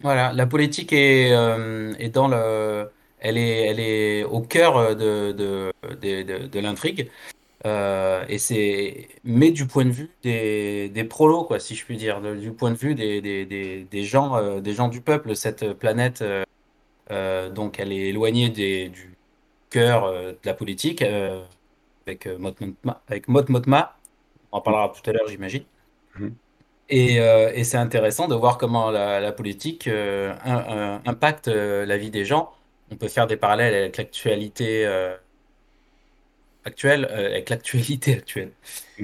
[0.00, 2.88] Voilà, la politique est, euh, est dans le,
[3.20, 7.10] elle est, elle est au cœur de, de, de, de l'intrigue.
[7.66, 11.96] Euh, et c'est, mais du point de vue des, des prolos, quoi, si je puis
[11.96, 15.34] dire, du point de vue des, des, des, des gens, euh, des gens du peuple,
[15.34, 16.22] cette planète,
[17.10, 19.16] euh, donc elle est éloignée des, du
[19.70, 21.02] cœur de la politique,
[22.06, 23.96] avec Mot Motma, avec Mot Motma,
[24.52, 25.64] on en parlera tout à l'heure, j'imagine.
[26.16, 26.34] Mhm.
[26.90, 29.90] Et, et c'est intéressant de voir comment la, la politique
[31.04, 32.52] impacte la vie des gens.
[32.90, 34.86] On peut faire des parallèles avec l'actualité
[36.68, 38.52] actuelle, euh, avec l'actualité actuelle,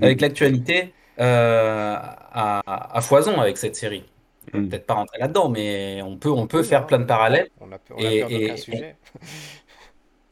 [0.00, 4.04] avec l'actualité euh, à, foison avec cette série.
[4.52, 4.68] Mhm.
[4.68, 7.48] Peut-être pas rentrer là-dedans, mais on peut, on peut faire plein de parallèles.
[7.60, 8.96] On a, on a et, sujet.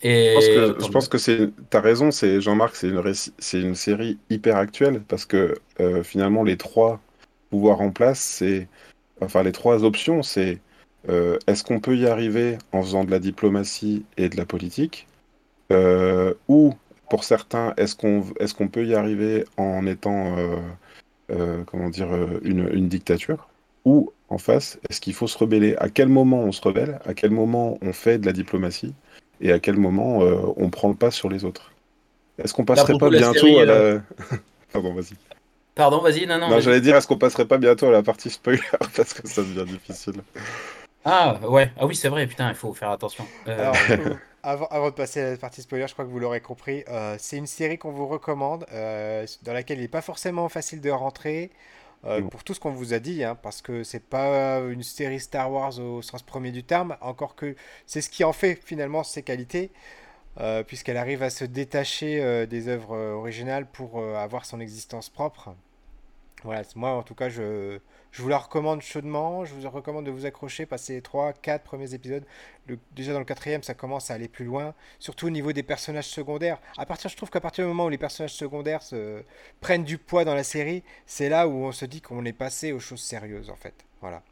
[0.02, 0.36] Et...
[0.40, 5.00] Je pense que, c'est, t'as raison, c'est Jean-Marc, c'est une, c'est une série hyper actuelle
[5.06, 7.00] parce que euh, finalement les trois
[7.50, 8.66] pouvoirs en place, c'est,
[9.20, 10.58] enfin les trois options, c'est
[11.08, 15.06] est-ce qu'on peut y arriver en faisant de la diplomatie et de la politique,
[16.48, 16.74] ou
[17.12, 20.56] pour certains, est-ce qu'on est qu'on peut y arriver en étant euh,
[21.30, 23.50] euh, comment dire euh, une, dictature?
[23.84, 25.76] Ou en face, est-ce qu'il faut se rebeller?
[25.76, 27.00] À quel moment on se rebelle?
[27.04, 28.94] À quel moment on fait de la diplomatie?
[29.42, 30.20] Et à quel moment
[30.56, 31.72] on prend le pas sur les autres?
[32.38, 34.00] Est-ce qu'on passerait pas bientôt à la...
[34.72, 35.16] Pardon, vas-y.
[35.74, 36.48] Pardon, vas-y, non, non.
[36.48, 38.62] non j'allais dire, est-ce qu'on passerait pas bientôt à la partie spoiler?
[38.96, 40.14] Parce que ça devient difficile.
[41.04, 41.72] Ah, ouais.
[41.78, 43.26] Ah oui, c'est vrai, putain, il faut faire attention.
[44.44, 47.14] Avant, avant, de passer à la partie spoiler, je crois que vous l'aurez compris, euh,
[47.16, 50.90] c'est une série qu'on vous recommande, euh, dans laquelle il n'est pas forcément facile de
[50.90, 51.52] rentrer,
[52.06, 55.20] euh, pour tout ce qu'on vous a dit, hein, parce que c'est pas une série
[55.20, 57.54] Star Wars au sens premier du terme, encore que
[57.86, 59.70] c'est ce qui en fait finalement ses qualités,
[60.66, 65.54] puisqu'elle arrive à se détacher des œuvres originales pour avoir son existence propre.
[66.42, 67.78] Voilà, moi en tout cas, je,
[68.12, 69.44] je vous la recommande chaudement.
[69.46, 72.24] Je vous recommande de vous accrocher, passer les 3, 4 premiers épisodes.
[72.94, 74.74] déjà dans le quatrième, ça commence à aller plus loin.
[74.98, 76.58] Surtout au niveau des personnages secondaires.
[76.76, 79.22] À partir, je trouve qu'à partir du moment où les personnages secondaires se...
[79.60, 82.72] prennent du poids dans la série, c'est là où on se dit qu'on est passé
[82.72, 83.74] aux choses sérieuses en fait.
[84.02, 84.22] Voilà.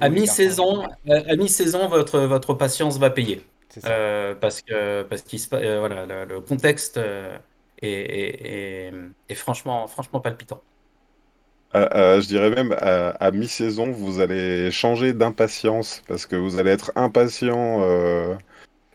[0.00, 3.42] à mi-saison, euh, à mi-saison, votre votre patience va payer.
[3.86, 7.00] Euh, parce que parce qu'il euh, voilà le, contexte
[7.82, 8.92] est,
[9.28, 10.62] est, franchement franchement palpitant
[11.74, 17.82] je dirais même à, mi-saison, vous allez changer d'impatience parce que vous allez être impatient.
[17.82, 18.34] Euh,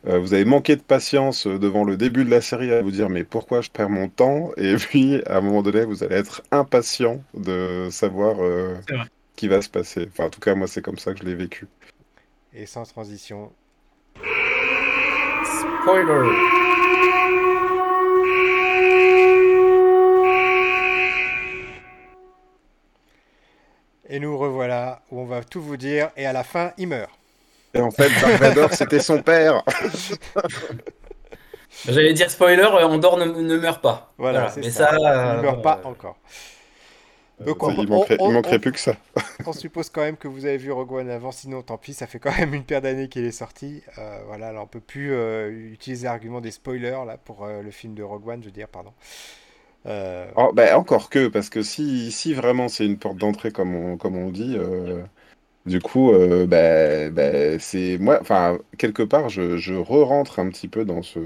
[0.08, 3.10] euh, vous avez manqué de patience devant le début de la série à vous dire
[3.10, 4.52] mais pourquoi je perds mon temps?
[4.58, 8.96] Et puis à un moment donné, vous allez être impatient de savoir euh, ce
[9.36, 10.08] qui va se passer.
[10.12, 11.68] Enfin, en tout cas, moi, c'est comme ça que je l'ai vécu.
[12.54, 13.52] Et sans transition.
[15.44, 16.59] Spoiler
[24.10, 27.12] Et nous revoilà où on va tout vous dire et à la fin, il meurt.
[27.74, 29.64] Et en fait, Dark Vador, c'était son père.
[31.88, 34.12] J'allais dire spoiler, Andorre ne, ne meurt pas.
[34.18, 36.18] Voilà, mais ça, ça ne meurt pas encore.
[37.40, 38.96] Donc, il, manquerait, plus que ça.
[39.46, 42.06] on suppose quand même que vous avez vu Rogue One avant, sinon tant pis, ça
[42.06, 43.82] fait quand même une paire d'années qu'il est sorti.
[43.98, 47.72] Euh, voilà, là on peut plus euh, utiliser l'argument des spoilers là pour euh, le
[47.72, 48.92] film de Rogue One, je veux dire, pardon.
[49.86, 53.98] Oh, bah, encore que, parce que si, si vraiment c'est une porte d'entrée comme on,
[53.98, 54.58] comme on dit,
[55.66, 56.12] du coup,
[56.48, 61.20] bah, bah, c'est moi, enfin quelque part, je, je re-rentre un petit peu dans ce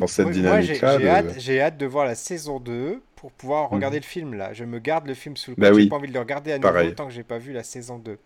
[0.00, 1.22] dans cette dynamique-là.
[1.38, 3.76] J'ai hâte, de voir la saison 2 pour pouvoir mhm.
[3.76, 4.52] regarder le film là.
[4.52, 5.80] Je me garde le film sous le bah coude.
[5.80, 7.98] J'ai pas envie de le regarder à nouveau tant que j'ai pas vu la saison
[7.98, 8.18] 2.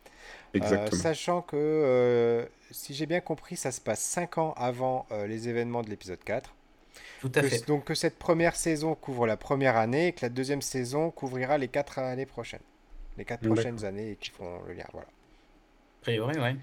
[0.57, 5.27] Euh, sachant que, euh, si j'ai bien compris, ça se passe 5 ans avant euh,
[5.27, 6.55] les événements de l'épisode 4.
[7.25, 7.67] Tout à fait.
[7.67, 11.57] Donc que cette première saison couvre la première année et que la deuxième saison couvrira
[11.57, 12.61] les 4 années prochaines.
[13.17, 14.85] Les 4 prochaines années qui font le lien.
[14.93, 15.07] Voilà.
[15.07, 16.57] A priori, ouais.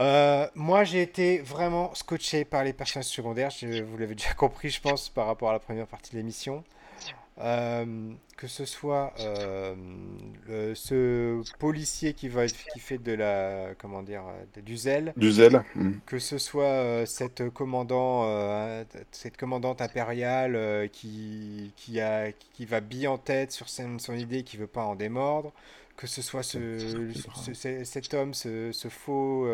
[0.00, 3.50] Euh, moi, j'ai été vraiment scotché par les personnages secondaires.
[3.50, 6.64] Je, vous l'avez déjà compris, je pense, par rapport à la première partie de l'émission.
[7.40, 7.84] Euh,
[8.36, 9.74] que ce soit euh,
[10.74, 14.22] ce policier qui va qui fait de la comment dire
[14.64, 15.92] du zèle du zèle hmm.
[16.06, 18.26] que ce soit cette commandant
[19.12, 24.42] cette commandante impériale qui qui a qui va bien en tête sur son, son idée
[24.42, 25.52] qui veut pas en démordre
[25.96, 27.10] que ce soit ce,
[27.82, 29.48] cet homme, ce, faux,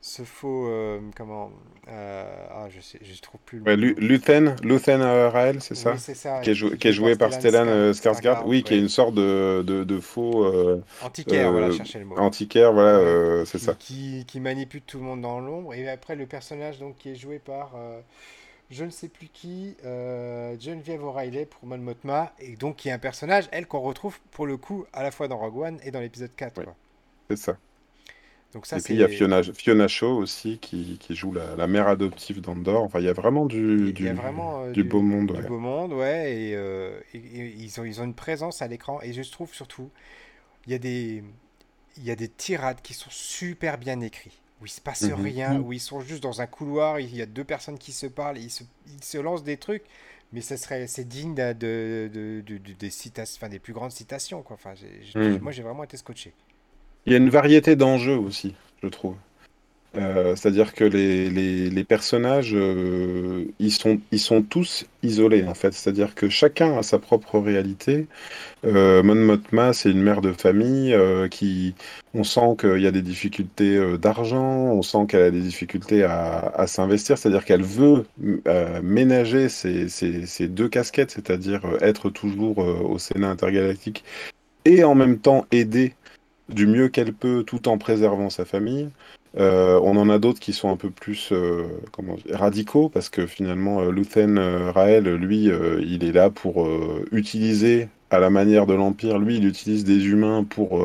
[0.00, 1.50] ce faux, euh, euh, comment,
[1.88, 3.60] euh, ah, je sais, je trouve plus.
[3.60, 7.92] Ouais, Luthen, Luthen Rael, c'est ça, c'est ça, qui est, qui est joué par Stellan
[7.92, 10.46] Skarsgård, oui, qui est une sorte de, de, de faux.
[11.02, 12.16] antiquaire, voilà, chercher le mot.
[12.16, 13.74] Antiquaire, voilà, c'est ça.
[13.74, 17.16] Qui, qui manipule tout le monde dans l'ombre, et après le personnage donc qui est
[17.16, 17.72] joué par
[18.70, 22.92] je ne sais plus qui, euh, Geneviève O'Reilly pour Mon Mothma, et donc qui est
[22.92, 25.90] un personnage, elle, qu'on retrouve pour le coup à la fois dans Rogue One et
[25.90, 26.62] dans l'épisode 4.
[27.28, 27.56] C'est ça.
[28.52, 31.54] Donc ça, et puis il y a Fiona, Fiona Shaw aussi qui, qui joue la,
[31.54, 32.82] la, mère adoptive d'Andor.
[32.82, 35.36] Enfin, il y a vraiment du, du, vraiment, euh, du, beau monde.
[35.36, 36.34] Du beau monde, ouais.
[36.34, 39.00] Et, euh, ils, ont, ils ont une présence à l'écran.
[39.02, 39.88] Et je trouve surtout,
[40.66, 41.22] il y, a des,
[41.96, 45.14] il y a des tirades qui sont super bien écrites où il se passe mhm.
[45.14, 45.64] rien, mhm.
[45.64, 48.38] où ils sont juste dans un couloir, il y a deux personnes qui se parlent,
[48.38, 49.84] ils se, ils se lancent des trucs,
[50.32, 54.42] mais ça serait, c'est digne de, de, de, des citations, enfin des plus grandes citations,
[54.42, 54.54] quoi.
[54.54, 54.74] Enfin,
[55.14, 55.38] mhm.
[55.38, 56.32] moi, j'ai vraiment été scotché.
[57.06, 59.16] Il y a une variété d'enjeux aussi, je trouve.
[59.96, 65.72] Euh, c'est-à-dire que les, personnages, euh, ils, sont, ils sont tous isolés, en fait.
[65.72, 68.06] C'est-à-dire que chacun a sa propre réalité.
[68.64, 71.74] Euh, Mon Motma, c'est une mère de famille euh, qui...
[72.14, 76.66] On sent qu'il y a des difficultés d'argent, on sent qu'elle a des difficultés à,
[76.66, 78.04] s'investir, c'est-à-dire qu'elle veut
[78.82, 84.02] ménager ses, ses, deux casquettes, c'est-à-dire être toujours au Sénat intergalactique
[84.64, 85.94] et en même temps aider
[86.54, 88.88] du mieux qu'elle peut tout en préservant sa famille.
[89.38, 91.64] Euh, on en a d'autres qui sont un peu plus euh,
[92.32, 96.68] radicaux parce que finalement euh, Luthen Rael, lui, il est là pour
[97.12, 99.18] utiliser à la manière de l'Empire.
[99.18, 100.84] Lui, il utilise des humains pour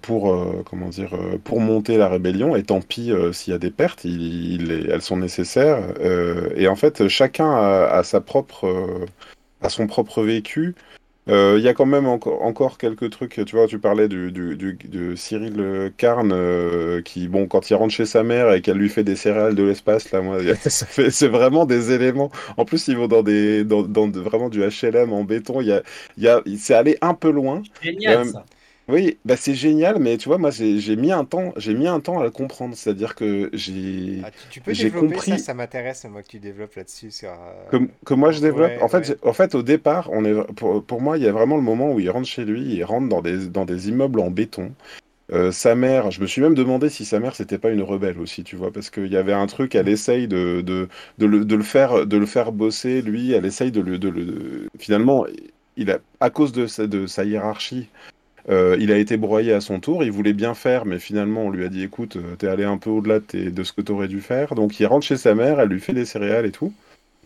[0.00, 1.10] pour comment dire
[1.44, 2.56] pour monter la rébellion.
[2.56, 5.80] Et tant pis s'il y a des pertes, elles sont nécessaires.
[6.56, 9.06] et en fait, chacun a, sa propre
[9.60, 10.74] a son propre vécu.
[11.28, 14.32] Euh, il y a quand même encore, encore quelques trucs, tu vois, tu parlais du,
[14.32, 18.76] du, de Cyril Carne, euh, qui, bon, quand il rentre chez sa mère et qu'elle
[18.76, 22.30] lui fait des céréales de l'espace, là, moi, c'est vraiment des éléments.
[22.56, 25.60] En plus, ils vont dans des, dans, dans vraiment du HLM en béton.
[25.60, 25.82] Il y a,
[26.16, 27.62] il y a, c'est allé un peu loin.
[27.80, 28.44] Génial, ça.
[28.92, 31.98] Oui, bah c'est génial, mais tu vois, moi j'ai mis un temps, j'ai mis un
[32.00, 32.74] temps à le comprendre.
[32.76, 35.30] C'est-à-dire que j'ai, ah, tu, peux développer compris...
[35.30, 37.30] ça, ça m'intéresse moi que tu développes là-dessus sur.
[37.30, 38.72] Euh, que, moi je développe.
[38.82, 41.56] en fait, en fait, au départ, on est pour, pour, moi, il y a vraiment
[41.56, 44.30] le moment où il rentre chez lui, il rentre dans des dans des immeubles en
[44.30, 44.72] béton.
[45.32, 48.20] Euh, sa mère, je me suis même demandé si sa mère c'était pas une rebelle
[48.20, 51.46] aussi, tu vois, parce qu'il y avait un truc, elle essaye de, de, de, le,
[51.46, 55.24] de, le, faire de le faire bosser, lui, elle essaye de le, de le finalement,
[55.78, 57.88] il a à cause de sa, de sa hiérarchie.
[58.48, 61.50] Euh, il a été broyé à son tour, il voulait bien faire, mais finalement on
[61.50, 64.20] lui a dit écoute, euh, t'es allé un peu au-delà de, ce que t'aurais dû
[64.20, 64.54] faire.
[64.54, 66.72] Donc il rentre chez sa mère, elle lui fait des céréales et tout.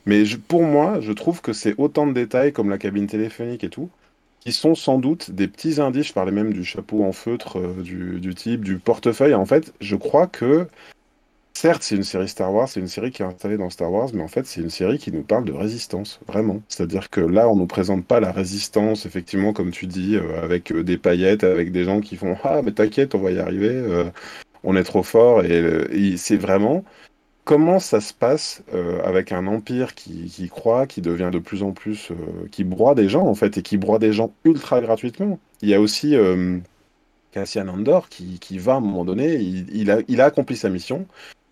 [0.04, 3.70] Mais pour moi, je trouve que c'est autant de détails comme la cabine téléphonique et
[3.70, 3.90] tout,
[4.40, 6.08] qui sont sans doute des petits indices.
[6.08, 9.34] Je parlais même du chapeau en feutre euh, du, du, type, du portefeuille.
[9.34, 10.68] En fait, je crois que
[11.58, 14.10] Certes, c'est une série Star Wars, c'est une série qui est installée dans Star Wars,
[14.12, 16.60] mais en fait, c'est une série qui nous parle de résistance, vraiment.
[16.68, 20.70] C'est-à-dire que là, on nous présente pas la résistance, effectivement, comme tu dis, euh, avec
[20.70, 23.70] euh, des paillettes, avec des gens qui font Ah, mais t'inquiète, on va y arriver,
[23.70, 24.04] euh,
[24.64, 25.46] on est trop fort.
[25.46, 26.84] Et, c'est vraiment
[27.44, 28.62] comment ça se passe
[29.04, 32.12] avec un empire qui, croit, qui devient de plus en plus.
[32.52, 35.38] qui broie des gens, en fait, et qui broie des gens ultra gratuitement.
[35.62, 36.16] Il y a aussi
[37.32, 40.68] Cassian Andor qui, qui, va à un moment donné, il, a, il a accompli sa
[40.68, 41.06] mission,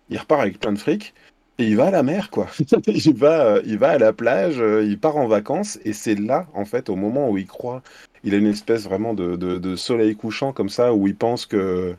[0.09, 1.13] il repart avec plein de fric.
[1.57, 2.47] Et il va à la mer, quoi.
[2.87, 6.65] il, va, il va à la plage, il part en vacances, et c'est là, en
[6.65, 7.81] fait, au moment où il croit,
[8.25, 11.95] il a une espèce vraiment de, soleil couchant comme ça, où il pense que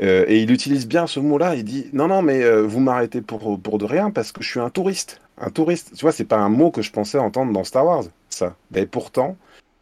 [0.00, 1.54] euh, et il utilise bien ce mot-là.
[1.54, 4.48] Il dit non, non, mais euh, vous m'arrêtez pour, pour de rien parce que je
[4.48, 5.20] suis un touriste.
[5.38, 5.94] Un touriste.
[5.94, 8.56] Tu vois, c'est pas un mot que je pensais entendre dans Star Wars, ça.
[8.70, 9.36] Mais pourtant,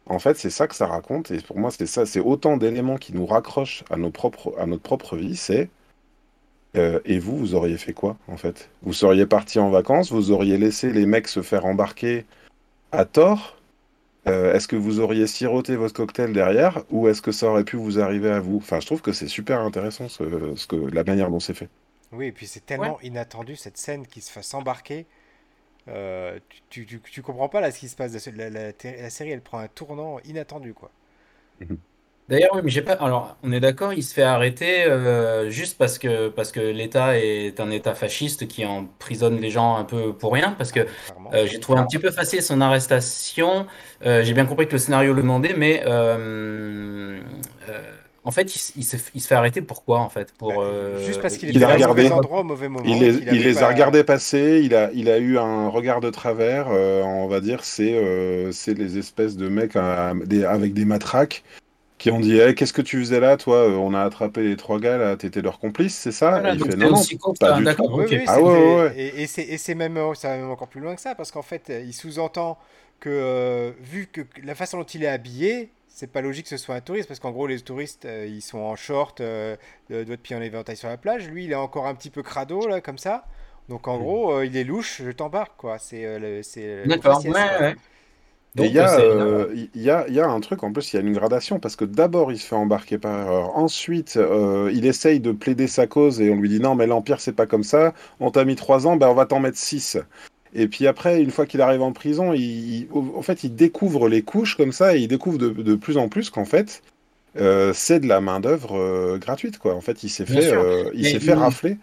[0.05, 1.31] en fait, c'est ça que ça raconte.
[1.31, 2.05] Et pour moi, c'est ça.
[2.05, 4.29] C'est autant d'éléments qui nous raccrochent à notre
[4.79, 5.35] propre vie.
[5.35, 5.69] C'est
[6.77, 8.69] euh, et vous, vous auriez fait quoi, en fait?
[8.83, 12.25] Vous seriez parti en vacances, vous auriez laissé les mecs se faire embarquer
[12.91, 13.57] à tort
[14.27, 17.75] euh, est-ce que vous auriez siroté votre cocktail derrière ou est-ce que ça aurait pu
[17.75, 18.57] vous arriver à vous?
[18.57, 21.69] Enfin, je trouve que c'est super intéressant ce, que, la manière dont c'est fait.
[22.11, 25.07] Oui, et puis c'est tellement inattendu cette scène qui se fasse embarquer.
[25.87, 26.37] Euh,
[26.69, 28.27] tu, tu, comprends pas là ce qui se passe.
[28.27, 30.91] La, la, série, elle prend un tournant inattendu, quoi.
[32.29, 32.93] D'ailleurs, oui, mais j'ai pas.
[32.93, 37.17] Alors, on est d'accord, il se fait arrêter euh, juste parce que parce que l'État
[37.17, 40.55] est un État fasciste qui emprisonne les gens un peu pour rien.
[40.57, 40.79] Parce que
[41.33, 43.65] euh, j'ai trouvé un petit peu facile son arrestation.
[44.05, 45.83] Euh, j'ai bien compris que le scénario le demandait, mais
[48.23, 51.37] en fait, il, se, il, se, fait arrêter pourquoi en fait pour bah, juste parce
[51.37, 52.85] qu'il est a regardé au mauvais moment.
[52.85, 54.61] Il, il, les a regardés passer.
[54.63, 56.67] Il a il a eu un regard de travers.
[56.67, 57.99] on va dire c'est
[58.53, 61.43] c'est les espèces de mecs avec des matraques
[62.01, 64.57] qui ont dit eh, Qu'est-ce que tu faisais là, toi euh, On a attrapé les
[64.57, 67.87] trois gars, là, t'étais leur complice, c'est ça Il fait Non, non, pas du tout.
[67.91, 70.95] Oui, oui, ah, ouais, ouais, Et, et c'est même, ça va même encore plus loin
[70.95, 72.57] que ça, parce qu'en fait, il sous-entend
[73.01, 76.57] que, euh, vu que la façon dont il est habillé, c'est pas logique que ce
[76.57, 79.57] soit un touriste, parce qu'en gros, les touristes, euh, ils sont en short, euh,
[79.89, 81.27] doigts de pied en éventail sur la plage.
[81.27, 83.25] Lui, il est encore un petit peu crado, là, comme ça.
[83.67, 84.01] Donc, en hmm.
[84.01, 85.77] gros, il est louche, je t'embarque, quoi.
[85.77, 86.05] C'est.
[86.85, 87.75] D'accord, ouais, ouais.
[88.57, 91.01] Et il y, euh, y, a, y, a, un truc, en plus, il y a
[91.01, 93.57] une gradation, parce que d'abord, il se fait embarquer par erreur.
[93.57, 97.21] Ensuite, euh, il essaye de plaider sa cause et on lui dit non, mais l'Empire,
[97.21, 97.93] c'est pas comme ça.
[98.19, 99.97] On t'a mis trois ans, ben, on va t'en mettre six.
[100.53, 104.21] Et puis après, une fois qu'il arrive en prison, il, en fait, il découvre les
[104.21, 106.81] couches comme ça et il découvre de, de plus en plus qu'en fait,
[107.37, 109.75] euh, c'est de la main-d'œuvre gratuite, quoi.
[109.75, 110.53] En fait, il s'est fait,
[110.93, 111.77] il s'est fait rafler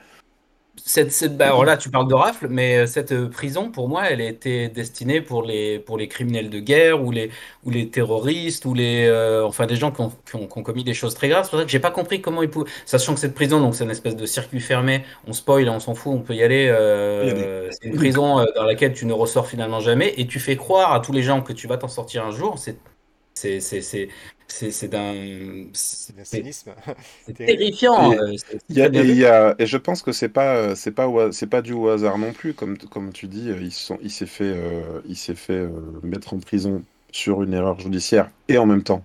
[0.85, 4.09] cette, bah, alors là, tu parles de rafle, mais euh, cette euh, prison, pour moi,
[4.11, 7.31] elle était destinée pour les, pour les criminels de guerre ou les,
[7.65, 10.95] ou les terroristes ou les, euh, enfin des gens qui ont, qui, ont, commis des
[10.95, 11.45] choses très graves.
[11.45, 13.75] C'est pour ça que j'ai pas compris comment ils pouvaient, sachant que cette prison, donc
[13.75, 15.05] c'est une espèce de circuit fermé.
[15.27, 16.67] On spoil, on s'en fout, on peut y aller.
[17.71, 21.01] c'est une prison dans laquelle tu ne ressors finalement jamais et tu fais croire à
[21.01, 22.59] tous les gens que tu vas t'en sortir un jour.
[22.59, 22.77] C'est
[23.39, 24.09] c'est
[24.49, 25.15] c'est d'un
[25.75, 26.73] cynisme.
[27.27, 28.13] C'est terrifiant.
[28.13, 28.37] Et,
[28.71, 32.19] y a, et, je pense que c'est pas c'est pas c'est pas dû au hasard
[32.19, 35.53] non plus comme comme tu dis ils sont il s'est fait euh, il s'est fait
[35.53, 35.69] euh,
[36.03, 39.03] mettre en prison sur une erreur judiciaire et en même temps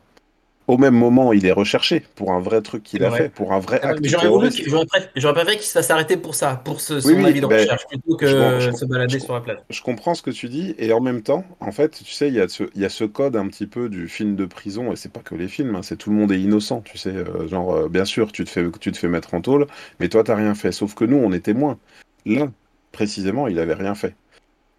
[0.68, 3.60] au même moment, il est recherché pour un vrai truc qu'il a fait, pour un
[3.60, 7.48] vrai acte J'aurais préféré qu'il se fasse arrêter pour ça, pour ce, son avis de
[7.48, 9.58] ben, recherche, plutôt que je, se balader sur la plage.
[9.70, 12.34] Je comprends ce que tu dis, et en même temps, en fait, tu sais, il
[12.34, 14.92] y, a ce, il y a ce code un petit peu du film de prison,
[14.92, 17.10] et c'est pas que les films, hein, c'est tout le monde est innocent, tu sais,
[17.10, 19.68] euh, genre, euh, bien sûr, tu te, fais, tu te fais mettre en tôle,
[20.00, 21.78] mais toi, t'as rien fait, sauf que nous, on est témoins.
[22.26, 22.50] Là,
[22.92, 24.16] précisément, il avait rien fait.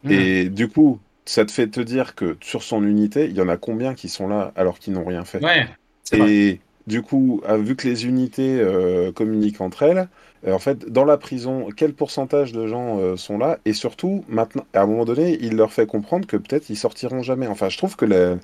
[0.05, 0.11] Hmm.
[0.11, 3.49] Et du coup, ça te fait te dire que sur son unité, il y en
[3.49, 5.67] a combien qui sont là alors qu'ils n'ont rien fait Ouais.
[6.13, 10.09] Et du coup, euh, vu que les unités euh, communiquent entre elles,
[10.47, 13.59] euh, en fait, dans la prison, quel pourcentage de gens sont là?
[13.65, 17.23] Et surtout, maintenant, à un moment donné, il leur fait comprendre que peut-être ils sortiront
[17.23, 17.47] jamais.
[17.47, 18.39] Enfin, je trouve que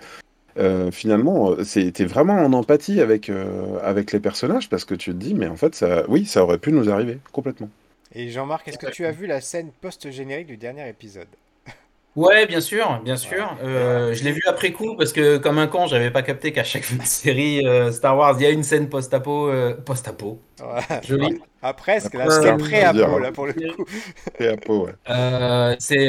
[0.90, 3.30] finalement, c'était vraiment en empathie avec,
[3.82, 6.58] avec les personnages parce que tu te dis, mais en fait, ça, oui, ça aurait
[6.58, 7.68] pu nous arriver complètement.
[8.14, 11.28] Et Jean-Marc, est-ce que tu as vu la scène post-générique du dernier épisode?
[12.16, 13.56] Ouais, bien sûr, bien sûr.
[13.62, 16.64] Euh, je l'ai vu après coup parce que comme un con, j'avais pas capté qu'à
[16.64, 20.40] chaque série euh, Star Wars, il y a une scène post-apo, euh, post-apo.
[20.60, 21.00] Ouais.
[21.06, 21.40] Joli.
[21.62, 23.84] Ah, presque, là, c'est pré-apo là pour le coup.
[24.34, 24.94] Pré-apo, ouais.
[25.78, 26.08] c'est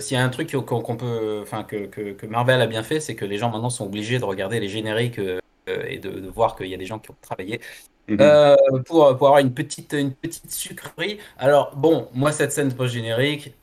[0.00, 3.00] s'il y a un truc qu'on peut, enfin que, que, que, Marvel a bien fait,
[3.00, 5.20] c'est que les gens maintenant sont obligés de regarder les génériques
[5.66, 7.60] et de, de voir qu'il y a des gens qui ont travaillé.
[8.08, 8.18] Mhm.
[8.20, 11.18] Euh, pour, pour, avoir une petite, une petite sucrerie.
[11.38, 13.54] Alors, bon, moi, cette scène post-générique,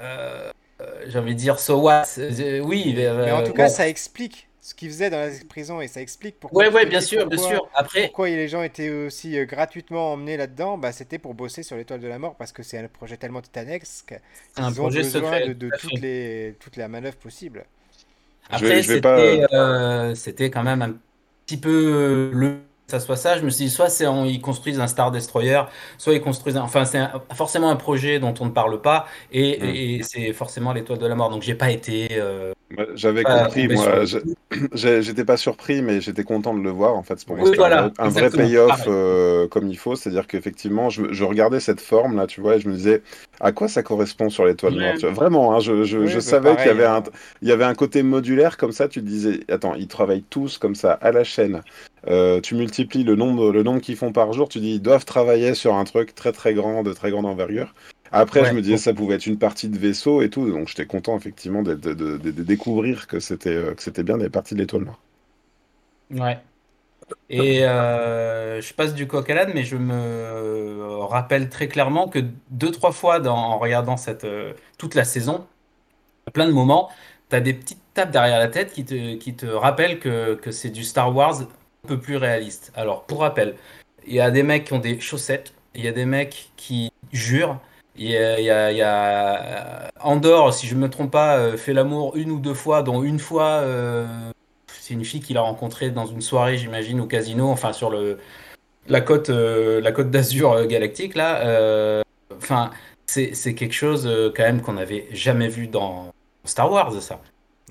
[0.00, 0.50] euh,
[0.80, 2.04] euh, j'ai envie de dire, so what?
[2.62, 6.00] Oui, mais en tout cas, ça explique ce qu'ils faisaient dans la prison et ça
[6.00, 6.64] explique pourquoi.
[6.64, 7.68] Ouais, ouais, bien sûr, bien sûr.
[7.74, 12.00] Après, pourquoi les gens étaient aussi gratuitement emmenés là-dedans bah, C'était pour bosser sur l'étoile
[12.00, 14.18] de la mort parce que c'est un projet tellement titanesque
[14.56, 17.66] qu'ils ont projet besoin secret, de, de toutes, les, toutes les manœuvres possibles.
[18.50, 18.82] Après,
[20.14, 20.96] c'était quand même un
[21.46, 23.38] petit peu le ça soit ça.
[23.38, 25.62] Je me suis dit, soit c'est ils construisent un Star Destroyer,
[25.98, 27.02] soit ils construisent, enfin c'est
[27.34, 30.02] forcément un projet dont on ne parle pas, et, mm.
[30.02, 31.30] c'est forcément l'étoile de la mort.
[31.30, 32.52] Donc j'ai pas été, euh,
[32.94, 34.04] J'avais compris, moi.
[34.74, 36.94] J'étais pas surpris, mais j'étais content de le voir.
[36.94, 37.48] En fait, pour moi,
[37.98, 39.96] un, vrai payoff euh, comme il faut.
[39.96, 43.02] C'est-à-dire qu'effectivement, je, regardais cette forme là, tu vois, et je me disais
[43.40, 44.94] à quoi ça correspond sur l'étoile noire.
[45.12, 47.04] Vraiment, hein, je, bah, savais qu'il y avait un, hein.
[47.42, 48.88] il y avait un côté modulaire comme ça.
[48.88, 51.62] Tu te disais, attends, ils travaillent tous comme ça à la chaîne.
[52.06, 54.48] Euh, tu multiplies le nombre, le nombre qu'ils font par jour.
[54.48, 57.74] Tu dis, ils doivent travailler sur un truc très très grand, de très grande envergure.
[58.14, 60.86] Après, je me disais, ça pouvait être une partie de vaisseau et tout, donc j'étais
[60.86, 61.74] content effectivement de,
[62.42, 65.00] découvrir que c'était euh, que c'était bien des parties de l'étoile noire.
[66.10, 66.38] Ouais.
[67.28, 72.20] Et euh, je passe du coq à l'âne, mais je me rappelle très clairement que
[72.50, 75.44] deux, trois fois dans, en regardant cette, euh, toute la saison,
[76.26, 76.90] à plein de moments,
[77.30, 80.52] tu as des petites tapes derrière la tête qui te, qui te rappellent que, que
[80.52, 82.72] c'est du Star Wars un peu plus réaliste.
[82.76, 83.56] Alors, pour rappel,
[84.06, 86.90] il y a des mecs qui ont des chaussettes, il y a des mecs qui
[87.12, 87.58] jurent,
[87.96, 91.72] il y a, il y a, Andorre, si je ne me trompe pas, euh, fait
[91.72, 94.06] l'amour une ou deux fois, dont une fois, euh,
[94.66, 98.18] c'est une fille qu'il a rencontrée dans une soirée, j'imagine, au casino, enfin sur le,
[98.88, 102.02] la côte, euh, la côte d'Azur galactique, là.
[102.36, 102.70] Enfin,
[103.06, 106.12] c'est quelque chose quand même qu'on n'avait jamais vu dans
[106.44, 107.20] Star Wars, ça.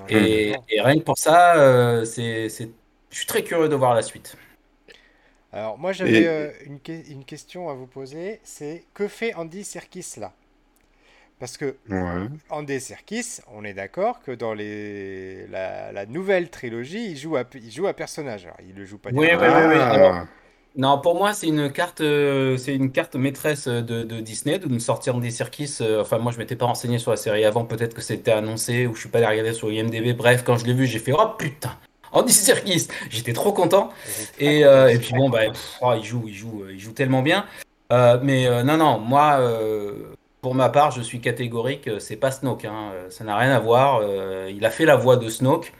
[0.10, 4.38] Et, et, rien que pour ça, c'est, je suis très curieux de voir la suite.
[5.54, 6.80] Alors moi j'avais euh, une,
[7.10, 10.34] une, question à vous poser, c'est que fait Andy Serkis là?
[11.40, 11.76] Parce que
[12.50, 17.70] Andy Serkis, on est d'accord que dans les, la, nouvelle trilogie, il joue, à, il
[17.70, 18.46] joue un personnage.
[18.46, 20.20] Alors, il le joue pas oui, oui, oui, oui.
[20.78, 24.70] non, pour moi, c'est une carte, euh, c'est une carte maîtresse de, de, Disney de
[24.70, 25.80] nous sortir Andy Serkis.
[25.82, 27.66] Euh, enfin, moi, je m'étais pas renseigné sur la série avant.
[27.66, 30.16] Peut-être que c'était annoncé ou je suis pas allé regarder sur IMDb.
[30.16, 31.78] Bref, quand je l'ai vu, j'ai fait oh putain,
[32.24, 32.88] Andy Serkis.
[33.10, 33.90] J'étais trop content.
[34.40, 35.42] Et, euh, et, puis bon, bah,
[35.82, 37.46] oh, il joue, il joue, il joue tellement bien.
[37.92, 39.40] Euh, mais euh, non, non, moi,
[40.42, 41.90] pour ma part, je suis catégorique.
[42.00, 42.66] C'est pas Snoke.
[42.66, 42.92] Hein.
[43.10, 44.02] Ça n'a rien à voir.
[44.50, 45.74] il a fait la voix de Snoke.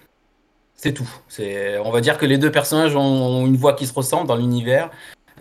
[0.76, 1.10] C'est tout.
[1.30, 4.36] C'est, on va dire que les deux personnages ont une voix qui se ressemble dans
[4.36, 4.90] l'univers.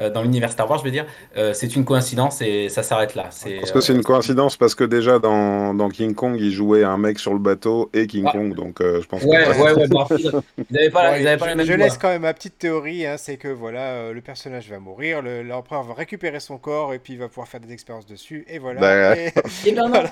[0.00, 3.14] Euh, dans l'univers Star Wars, je veux dire, euh, c'est une coïncidence et ça s'arrête
[3.14, 3.24] là.
[3.24, 6.84] Parce que c'est une euh, coïncidence parce que déjà dans, dans, King Kong, il jouait
[6.84, 9.22] un mec sur le bateau et King Kong, donc je pense.
[9.24, 9.50] Ouais, que...
[9.60, 13.36] ouais, ouais, bah, ils pas, pas Je laisse quand même ma petite théorie, hein, c'est
[13.36, 17.28] que voilà, le personnage va mourir, l'empereur va récupérer son corps et puis il va
[17.28, 18.80] pouvoir faire des expériences dessus et voilà.
[18.80, 19.32] Bah, et...
[19.66, 20.02] et ben non,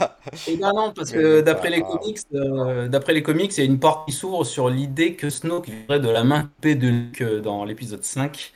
[0.48, 2.18] et ben non, parce que d'après les comics,
[2.88, 6.00] d'après les comics, il y a une porte qui s'ouvre sur l'idée que Snoke viendrait
[6.00, 8.52] de la main de Luke dans l'épisode 5.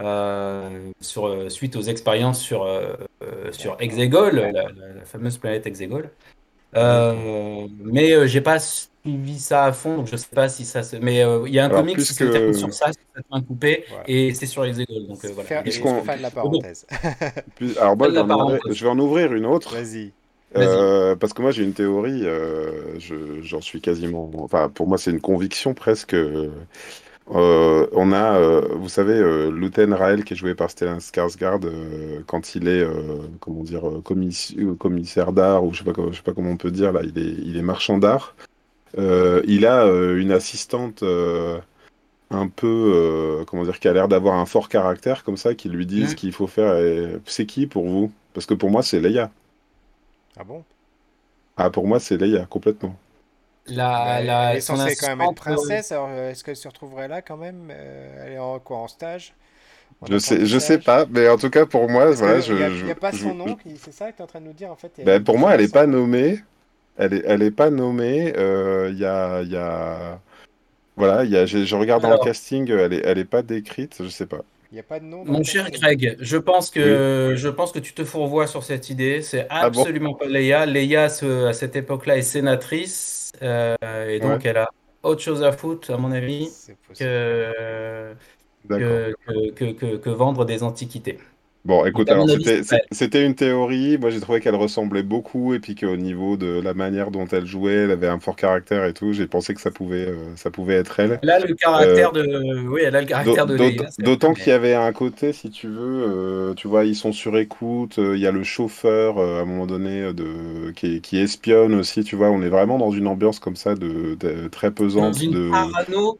[0.00, 2.94] Euh, sur, euh, suite aux expériences sur, euh,
[3.52, 4.64] sur Exegol, la,
[5.04, 6.10] fameuse planète Exegol.
[6.74, 10.96] mais j'ai pas suivi ça à fond, donc je sais pas si ça se.
[10.96, 14.46] Mais il y a un comic qui se sur ça, c'est un coupé, et c'est
[14.46, 15.06] sur Exegol.
[15.06, 15.62] Donc voilà.
[15.62, 16.86] de la parenthèse.
[17.80, 19.76] Alors moi, je vais en ouvrir une autre.
[19.76, 20.10] Vas-y.
[20.54, 22.24] parce que moi j'ai une théorie,
[23.42, 24.28] j'en suis quasiment.
[24.38, 26.16] Enfin, pour moi c'est une conviction presque.
[27.30, 31.66] Euh, on a, euh, vous savez, euh, Luten Rael qui est joué par Stellan Skarsgård
[32.26, 32.86] quand il est,
[33.40, 33.82] comment dire,
[34.78, 37.18] commissaire d'art ou je sais pas, je sais pas comment on peut dire là, il
[37.18, 38.34] est, il est marchand d'art.
[38.98, 41.02] il a une assistante
[42.30, 45.86] un peu, comment dire, qui a l'air d'avoir un fort caractère comme ça, qui lui
[45.86, 46.76] dit ce qu'il faut faire.
[47.24, 48.12] C'est qui pour vous?
[48.34, 49.30] Parce que pour moi, c'est Leia.
[50.36, 50.64] Ah bon?
[51.56, 52.96] Ah, pour moi, c'est Leia, complètement.
[53.66, 57.08] La, la, elle est censée quand même être princesse, alors euh, est-ce qu'elle se retrouverait
[57.08, 57.70] là quand même?
[57.70, 59.34] Euh, Elle est en quoi En stage?
[60.08, 62.52] Je sais, je sais pas, mais en tout cas pour moi, voilà, je.
[62.52, 64.52] Il n'y a, pas son nom, c'est ça que tu es en train de nous
[64.52, 64.92] dire en fait.
[65.02, 66.40] Ben, pour moi, elle n'est pas nommée.
[66.96, 68.34] Elle est, elle est pas nommée.
[68.36, 70.20] Euh, il y a, y a,
[70.96, 73.96] voilà, y a, je, je regarde dans le casting, elle est, elle est pas décrite,
[74.02, 74.42] je sais pas.
[74.72, 75.24] Il a pas de nom.
[75.24, 79.22] Mon cher Greg, je pense que je pense que tu te fourvoies sur cette idée.
[79.22, 80.66] C'est ah absolument pas Leia.
[80.66, 84.68] Leia, à cette époque-là, est sénatrice euh, et donc elle a
[85.02, 86.48] autre chose à foutre, à mon avis,
[86.98, 88.14] que,
[88.68, 91.18] que, que, vendre des antiquités.
[91.64, 92.10] Bon, écoute,
[92.92, 93.96] c'était une théorie.
[93.96, 97.46] Moi, j'ai trouvé qu'elle ressemblait beaucoup et puis qu'au niveau de la manière dont elle
[97.46, 99.14] jouait, elle avait un fort caractère et tout.
[99.14, 101.18] J'ai pensé que ça pouvait, euh, ça pouvait être elle.
[101.22, 103.56] Elle a le caractère euh, de, oui, elle a le caractère de.
[104.02, 107.38] D'autant qu'il y avait un côté, si tu veux, euh, tu vois, ils sont sur
[107.38, 107.94] écoute.
[107.96, 112.04] Il y a le chauffeur à un moment donné de qui, qui, espionne aussi.
[112.04, 115.14] Tu vois, on est vraiment dans une ambiance comme ça de, très pesante.
[115.14, 116.18] Dans une de parano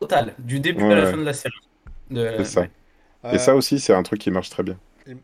[0.00, 1.54] totale du début à la fin de la série.
[2.10, 2.64] C'est ça.
[3.32, 4.78] Et ça aussi, c'est un truc qui marche très bien.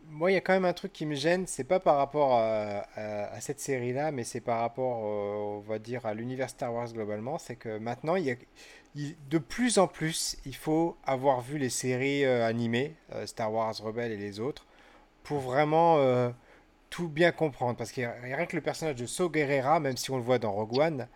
[0.08, 2.34] Moi, il y a quand même un truc qui me gêne, c'est pas par rapport
[2.34, 7.38] à, cette série-là, mais c'est par rapport, on va dire, à l'univers Star Wars globalement.
[7.38, 8.36] C'est que maintenant, il y a,
[8.94, 13.74] de plus en plus, il faut avoir vu les séries euh, animées, euh, Star Wars
[13.82, 14.66] Rebelle et les autres,
[15.24, 16.30] pour vraiment euh,
[16.90, 17.76] tout bien comprendre.
[17.76, 20.22] Parce qu'il y a rien que le personnage de So Guerrera, même si on le
[20.22, 21.08] voit dans Rogue One,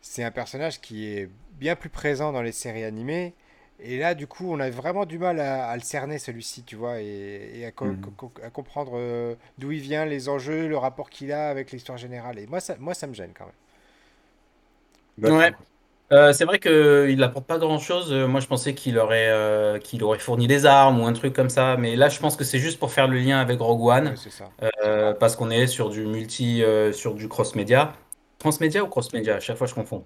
[0.00, 3.34] c'est un personnage qui est bien plus présent dans les séries animées.
[3.80, 7.00] Et là, du coup, on a vraiment du mal à, le cerner, celui-ci, tu vois,
[7.00, 7.94] et, mhm.
[8.42, 12.40] à, comprendre euh, d'où il vient, les enjeux, le rapport qu'il a avec l'histoire générale.
[12.40, 13.46] Et moi ça, moi, ça me gêne quand
[15.20, 15.36] même.
[15.36, 15.52] Ouais.
[16.10, 18.12] Euh, c'est vrai qu'il n'apporte pas grand-chose.
[18.12, 21.50] Euh, moi, je pensais qu'il aurait, qu'il aurait fourni des armes ou un truc comme
[21.50, 21.76] ça.
[21.76, 24.14] Mais là, je pense que c'est juste pour faire le lien avec Rogue One.
[25.20, 27.92] parce qu'on est sur du multi, sur du cross-média.
[28.40, 29.36] Transmédia ou cross-média?
[29.36, 30.04] À chaque fois, je confonds.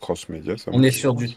[0.00, 1.28] cross-média, ça On est sur du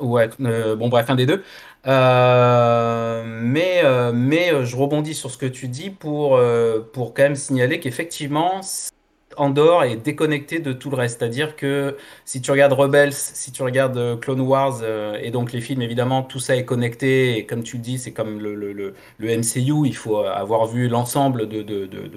[0.00, 1.42] Ouais, euh, bon bref, un des deux.
[1.86, 6.40] Euh, mais euh, mais je rebondis sur ce que tu dis pour,
[6.92, 8.60] pour quand même signaler qu'effectivement,
[9.36, 11.18] Andorre est déconnecté de tout le reste.
[11.18, 14.82] C'est-à-dire que si tu regardes Rebels, si tu regardes Clone Wars
[15.20, 17.38] et donc les films, évidemment, tout ça est connecté.
[17.38, 20.88] Et comme tu le dis, c'est comme le, le, le, MCU, il faut avoir vu
[20.88, 22.10] l'ensemble de, de, de,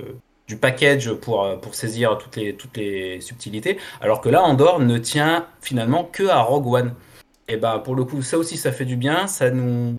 [0.48, 3.78] du package pour, pour saisir toutes les, toutes les subtilités.
[4.02, 6.94] Alors que là, Andorre ne tient finalement que à Rogue One.
[7.48, 9.28] Et ben pour le coup, ça aussi, ça fait du bien.
[9.28, 9.98] Ça nous,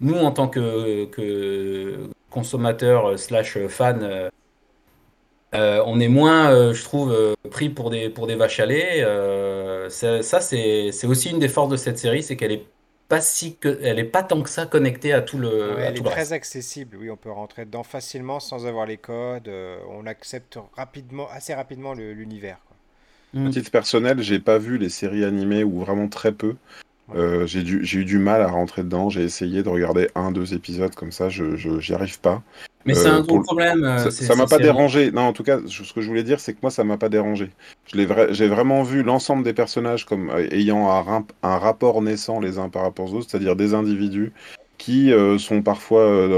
[0.00, 4.28] nous en tant que, que consommateurs euh, slash fans, euh,
[5.54, 7.16] euh, on est moins, je trouve,
[7.50, 9.02] pris pour des pour des vaches à lait.
[9.88, 12.66] ça, c'est aussi une des forces de cette série, c'est qu'elle est
[13.08, 15.76] pas si que, elle est pas tant que ça connectée à tout le.
[15.78, 16.98] elle est très accessible.
[17.00, 19.50] Oui, on peut rentrer dedans facilement sans avoir les codes.
[19.88, 22.58] on accepte rapidement, assez rapidement l'univers.
[23.34, 26.56] À titre personnel, j'ai pas vu les séries animées ou vraiment très peu.
[27.14, 29.10] Euh, j'ai eu du mal à rentrer dedans.
[29.10, 31.28] J'ai essayé de regarder un, deux épisodes comme ça.
[31.28, 32.42] Je j'y arrive pas.
[32.84, 33.84] Mais c'est un euh, gros problème.
[33.84, 35.10] Euh, ça m'a pas dérangé.
[35.12, 37.08] Non, en tout cas, ce que je voulais dire, c'est que moi, ça m'a pas
[37.08, 37.50] dérangé.
[37.92, 42.82] J'ai vraiment vu l'ensemble des personnages comme ayant un, un, rapport naissant les uns par
[42.82, 44.32] rapport aux autres, c'est-à-dire des individus
[44.78, 46.28] qui sont parfois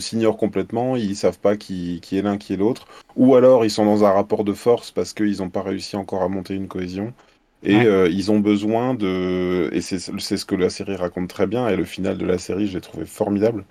[0.00, 3.70] s'ignorent complètement, ils savent pas qui, qui est l'un, qui est l'autre, ou alors ils
[3.70, 6.66] sont dans un rapport de force parce qu'ils n'ont pas réussi encore à monter une
[6.66, 7.14] cohésion.
[7.64, 9.70] Et euh, ils ont besoin de.
[9.72, 11.68] Et c'est ce que la série raconte très bien.
[11.68, 13.64] Et le final de la série, je l'ai trouvé formidable.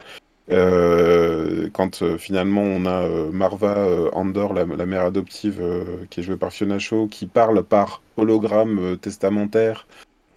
[0.51, 5.61] Euh, quand euh, finalement on a Marva Andor, la, mère adoptive
[6.09, 9.87] qui est jouée par Fiona Shaw, qui parle par hologramme testamentaire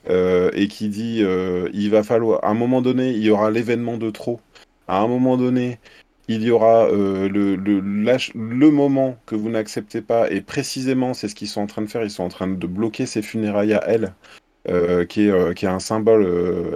[0.08, 1.24] et qui dit
[1.72, 4.40] il va falloir, à un moment donné, il y aura l'événement de trop.
[4.86, 5.80] À un moment donné,
[6.28, 11.28] il y aura euh, le, le, le, moment que vous n'acceptez pas, et précisément c'est
[11.28, 13.74] ce qu'ils sont en train de faire, ils sont en train de bloquer ses funérailles
[13.74, 14.14] à elle,
[14.68, 16.26] euh, qui, est, euh, qui est un symbole,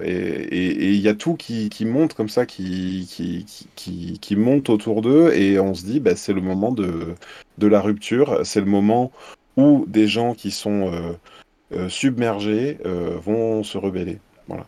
[0.04, 3.06] et il y a tout qui, monte comme ça, qui
[4.36, 7.14] monte autour d'eux, et on se dit, bah, c'est le moment de,
[7.58, 9.10] de la rupture, c'est le moment
[9.56, 10.92] où des gens qui sont
[11.88, 14.18] submergés vont se rebeller.
[14.46, 14.66] Voilà.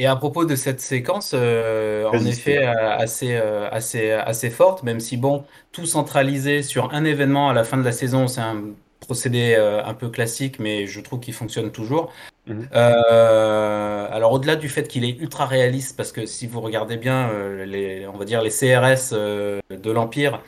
[0.00, 4.82] Et à propos de cette séquence, euh, en effet, euh, assez, euh, assez, assez forte,
[4.82, 8.40] même si, bon, tout centralisé sur un événement à la fin de la saison, c'est
[8.40, 8.62] un
[9.00, 12.14] procédé un peu classique, mais je trouve qu'il fonctionne toujours.
[12.46, 12.68] Mhm.
[12.72, 17.30] alors, au-delà du fait qu'il est ultra réaliste, parce que si vous regardez bien,
[17.66, 20.40] les, on va dire les CRS de l'Empire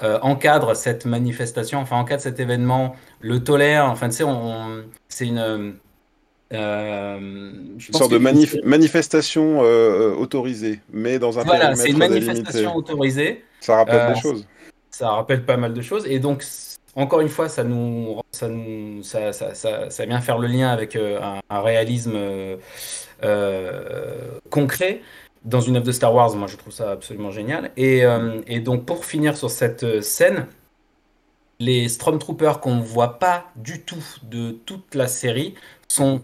[0.00, 4.24] encadrent cette manifestation, enfin encadrent cet événement, le tolèrent, enfin, tu sais,
[5.08, 5.74] c'est une
[6.52, 12.74] euh, une sorte de manifestation euh, euh, autorisée, mais dans un Voilà, c'est une manifestation
[12.74, 13.44] autorisée.
[13.60, 14.46] Ça rappelle des choses.
[14.90, 16.06] Ça rappelle pas mal de choses.
[16.08, 16.44] Et donc,
[16.96, 20.96] encore une fois, ça nous, ça, nous, ça, ça, ça, vient faire le lien avec
[20.96, 22.18] un, réalisme
[24.50, 25.02] concret
[25.44, 26.34] dans une œuvre de Star Wars.
[26.34, 27.70] Moi, je trouve ça absolument génial.
[27.76, 28.02] Et,
[28.48, 30.48] et donc, pour finir sur cette scène,
[31.60, 35.54] les Stormtroopers qu'on ne voit pas du tout de toute la série
[35.86, 36.22] sont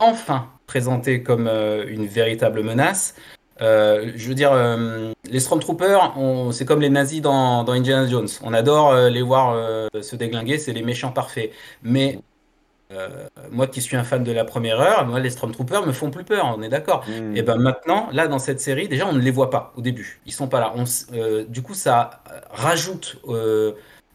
[0.00, 3.14] enfin présenté comme euh, une véritable menace.
[3.60, 6.14] Euh, je veux dire, euh, les Stormtroopers,
[6.52, 8.28] c'est comme les nazis dans, Indiana Jones.
[8.42, 9.54] On adore les voir
[10.00, 11.50] se déglinguer, c'est les méchants parfaits.
[11.82, 12.20] Mais
[13.50, 16.24] moi qui suis un fan de la première heure, moi les Stormtroopers me font plus
[16.24, 17.04] peur, on est d'accord.
[17.06, 17.36] Hmm.
[17.36, 20.20] Et ben maintenant, là dans cette série, déjà on ne les voit pas au début,
[20.24, 20.74] ils sont pas là.
[21.48, 23.18] du coup, ça rajoute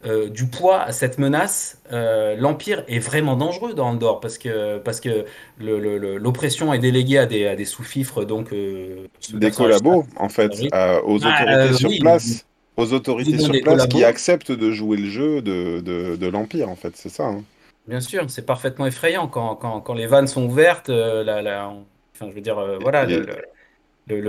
[0.06, 4.78] euh, du poids à cette menace, euh, l'Empire est vraiment dangereux dans Andorre parce que,
[4.78, 5.26] parce que
[5.60, 8.24] l'oppression est déléguée à des, à des sous-fifres.
[8.24, 12.46] Donc, euh, des collabos, en fait, aux ah, autorités sur place.
[12.78, 16.92] Aux autorités sur place qui acceptent de jouer le jeu de, de, l'Empire, en fait,
[16.96, 17.26] c'est ça.
[17.26, 17.44] Hein.
[17.88, 20.90] Bien sûr, c'est parfaitement effrayant quand, quand, quand, les vannes sont ouvertes.
[20.90, 21.74] La,
[22.14, 23.26] enfin, je veux dire, voilà le,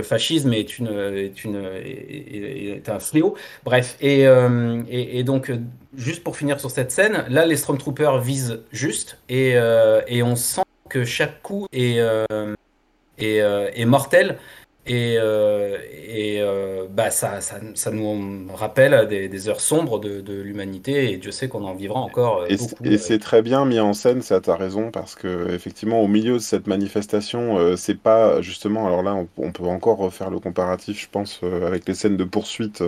[0.03, 3.35] fascisme est, une, est, une, est, un fléau.
[3.63, 5.51] Bref, et, euh, et, donc,
[5.95, 10.35] juste pour finir sur cette scène, là, les Stormtroopers visent juste, et, euh, et on
[10.35, 12.55] sent que chaque coup est, euh,
[13.17, 14.37] est, mortel.
[14.87, 20.33] Et, euh, et euh, bah, ça, ça, ça, nous rappelle des, heures sombres de, de
[20.39, 22.83] l'humanité et Dieu sait qu'on en vivra encore et beaucoup.
[22.85, 26.07] Et c'est très bien mis en scène, ça tu as raison, parce que effectivement au
[26.07, 30.39] milieu de cette manifestation, c'est pas justement, alors là on, on, peut encore refaire le
[30.39, 32.81] comparatif, je pense, avec les scènes de poursuite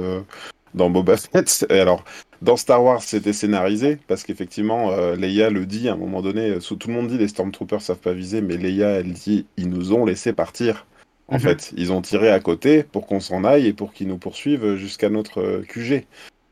[0.73, 1.65] dans Boba Fett.
[1.69, 2.03] Et alors,
[2.41, 6.51] dans Star Wars, c'était scénarisé parce qu'effectivement, euh, Leia le dit à un moment donné.
[6.51, 9.69] Euh, tout le monde dit les Stormtroopers savent pas viser, mais Leia, elle dit ils
[9.69, 10.85] nous ont laissé partir.
[11.29, 11.41] En mhm.
[11.41, 14.75] fait, ils ont tiré à côté pour qu'on s'en aille et pour qu'ils nous poursuivent
[14.75, 16.05] jusqu'à notre euh, QG.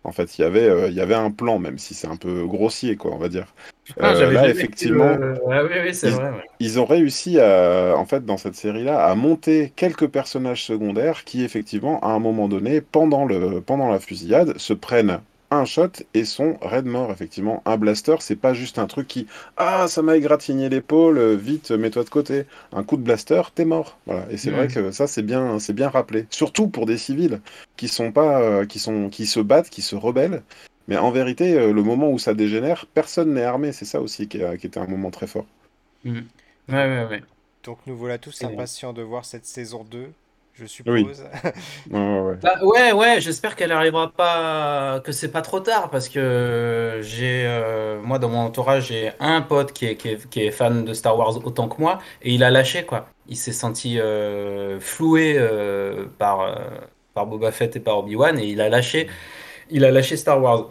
[0.04, 2.46] En fait, il y avait, il y avait un plan, même si c'est un peu
[2.46, 3.54] grossier, quoi, on va dire.
[4.00, 5.18] Ah, là, effectivement,
[6.62, 11.44] ils, ont réussi à, en fait, dans cette série-là, à monter quelques personnages secondaires qui,
[11.44, 15.20] effectivement, à un moment donné, pendant le, pendant la fusillade, se prennent
[15.50, 17.62] un shot et son red mort, effectivement.
[17.66, 22.04] Un blaster, c'est pas juste un truc qui Ah, ça m'a égratigné l'épaule, vite, mets-toi
[22.04, 22.46] de côté.
[22.74, 23.98] Un coup de blaster, t'es mort.
[24.06, 24.26] Voilà.
[24.30, 26.26] Et c'est vrai que ça, c'est bien, c'est bien rappelé.
[26.30, 27.42] Surtout pour des civils
[27.78, 30.44] qui sont pas, euh, qui sont, qui se battent, qui se rebellent.
[30.88, 33.72] Mais en vérité, euh, le moment où ça dégénère, personne n'est armé.
[33.72, 35.46] C'est ça aussi qui, qui, était un moment très fort.
[36.04, 36.20] Mmh.
[36.70, 37.24] Ouais, ouais, ouais.
[37.64, 40.10] Donc nous voilà tous impatients de voir cette saison 2
[40.60, 41.24] je suppose.
[41.90, 47.46] Bah, ouais, ouais, j'espère qu'elle arrivera pas, que c'est pas trop tard, parce que j'ai,
[47.46, 51.18] euh, moi, dans mon entourage, j'ai un pote qui est, qui, est, fan de Star
[51.18, 53.08] Wars autant que moi, et il a lâché, quoi.
[53.28, 56.60] Il s'est senti euh, floué euh, par,
[57.14, 59.08] par Boba Fett et par Obi-Wan, et il a lâché,
[59.70, 60.70] il a lâché Star Wars.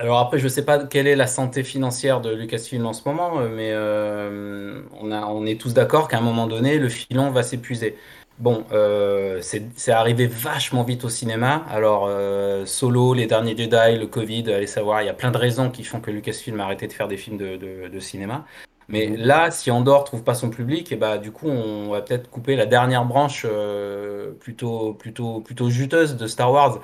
[0.00, 3.40] Alors après, je sais pas quelle est la santé financière de Lucasfilm en ce moment,
[3.40, 7.96] mais on, a, on est tous d'accord qu'à un moment donné, le filon va s'épuiser.
[8.38, 11.64] Bon, euh, c'est arrivé vachement vite au cinéma.
[11.68, 15.36] Alors, euh, Solo, Les Derniers Jedi, le Covid, allez savoir, il y a plein de
[15.36, 18.44] raisons qui font que Lucasfilm a arrêté de faire des films de, cinéma.
[18.88, 19.16] Mais mhm.
[19.16, 22.30] là, si Andorre trouve pas son public, et eh bah, du coup, on va peut-être
[22.30, 26.80] couper la dernière branche euh, plutôt, plutôt, plutôt juteuse de Star Wars.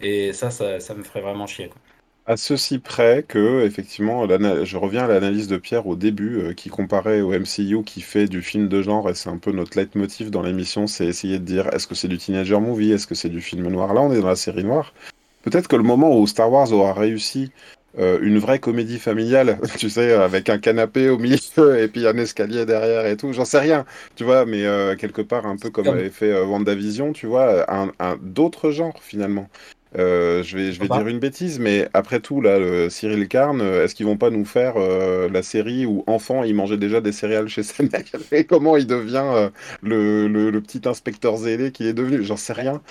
[0.00, 1.68] Et ça, ça, ça me ferait vraiment chier.
[1.68, 1.80] Quoi.
[2.26, 4.26] À ceci près que, effectivement,
[4.64, 8.28] je reviens à l'analyse de Pierre au début, euh, qui comparait au MCU qui fait
[8.28, 11.44] du film de genre, et c'est un peu notre leitmotiv dans l'émission, c'est essayer de
[11.44, 13.92] dire est-ce que c'est du teenager movie, est-ce que c'est du film noir?
[13.92, 14.94] Là, on est dans la série noire.
[15.42, 17.52] Peut-être que le moment où Star Wars aura réussi
[17.98, 22.16] euh, une vraie comédie familiale, tu sais, avec un canapé au milieu et puis un
[22.16, 23.84] escalier derrière et tout, j'en sais rien,
[24.16, 27.92] tu vois, mais euh, quelque part un peu comme avait fait WandaVision, tu vois, un,
[27.98, 29.50] un d'autres genres finalement.
[29.96, 33.60] Euh, je vais, je vais dire une bêtise, mais après tout, là, le Cyril Carn,
[33.60, 37.00] euh, est-ce qu'ils vont pas nous faire euh, la série où enfant il mangeait déjà
[37.00, 38.02] des céréales chez sa mère?
[38.32, 39.50] Et comment il devient
[39.82, 42.24] le, le, petit inspecteur zélé qui est devenu?
[42.24, 42.82] J'en sais rien.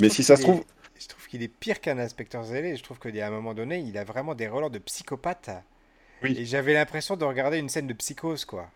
[0.00, 0.64] mais si ça se trouve.
[1.00, 2.76] Je trouve qu'il est pire qu'un inspecteur zélé.
[2.76, 5.50] Je trouve qu'à un moment donné, il a vraiment des relents de psychopathe.
[6.22, 6.36] Oui.
[6.38, 8.70] Et j'avais l'impression de regarder une scène de psychose, quoi.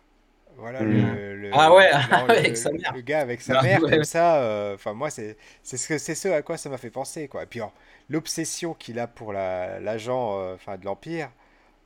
[0.57, 0.87] Voilà, mmh.
[0.87, 1.89] le, ah ouais,
[2.29, 2.91] avec sa mère.
[2.95, 4.37] Le gars avec sa mère, comme ça.
[4.37, 7.27] Euh, enfin, moi, c'est ce, ce à quoi ça m'a fait penser.
[7.27, 7.43] Quoi.
[7.43, 7.61] Et puis,
[8.09, 11.29] l'obsession qu'il a pour l'agent euh, enfin de l'Empire,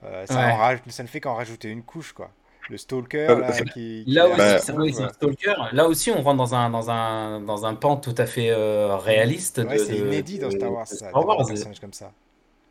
[0.03, 2.13] euh, ça, ça, ne fait qu'en rajouter une couche.
[2.13, 2.31] quoi.
[2.69, 5.55] Le stalker, là, qui, là aussi, oui, stalker.
[5.73, 9.61] Là aussi, on rentre dans un, dans un, dans un pan tout à fait réaliste.
[9.77, 12.11] c'est inédit dans Star Wars, ça, un personnage comme ça.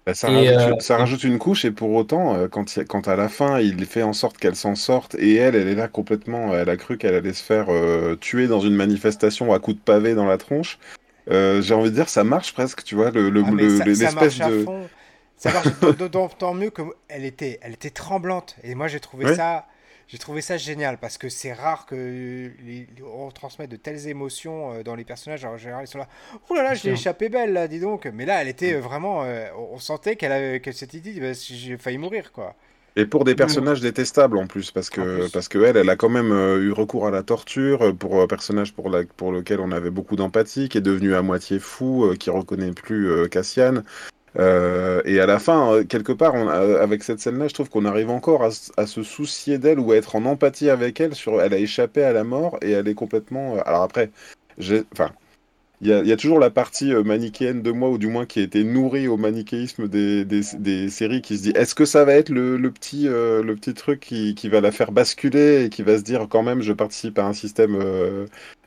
[0.07, 3.16] Bah, ça, rajoute, euh, ça, rajoute, une couche et pour autant, euh, quand, quand à
[3.16, 6.55] la fin il fait en sorte qu'elle s'en sorte et elle, elle est là complètement,
[6.55, 9.82] elle a cru qu'elle allait se faire euh, tuer dans une manifestation à coups de
[9.82, 10.78] pavé dans la tronche.
[11.28, 14.66] J'ai envie de dire, ça marche presque, tu vois, le, le, ah, l'espèce de.
[15.36, 19.66] Ça marche d'autant mieux qu'elle était, elle était tremblante et moi j'ai trouvé ça
[20.11, 22.50] j'ai trouvé ça génial parce que c'est rare que
[23.04, 25.44] on transmette de telles émotions euh, dans les personnages.
[25.44, 26.08] en général, ils sont là.
[26.48, 28.11] Oh là là, je l'ai échappé belle là, dis donc.
[28.12, 29.22] Mais là, elle était euh, vraiment.
[29.22, 32.56] Euh, on sentait qu'elle avait que cette idée, bah, j'ai failli mourir quoi.
[32.96, 36.08] Et pour des personnages détestables en plus, parce que, parce que elle, elle a quand
[36.08, 39.90] même eu recours à la torture pour un personnage pour, la, pour lequel on avait
[39.90, 43.84] beaucoup d'empathie, qui est devenu à moitié fou, qui reconnaît plus Cassian.
[44.38, 47.84] Euh, et à la fin, euh, quelque part, on avec cette scène-là, je trouve qu'on
[47.84, 51.14] arrive encore à, se soucier d'elle ou à être en empathie avec elle.
[51.14, 53.56] Sur, elle a échappé à la mort et elle est complètement.
[53.56, 54.10] Euh, alors après,
[54.92, 55.10] enfin,
[55.82, 58.64] il y, a toujours la partie manichéenne de moi, ou du moins qui a été
[58.64, 60.42] nourrie au manichéisme des,
[60.90, 64.48] séries, qui se dit est-ce que ça va être le, petit, le petit truc qui,
[64.50, 67.32] va la faire basculer et qui va se dire quand même je participe à un
[67.32, 67.78] système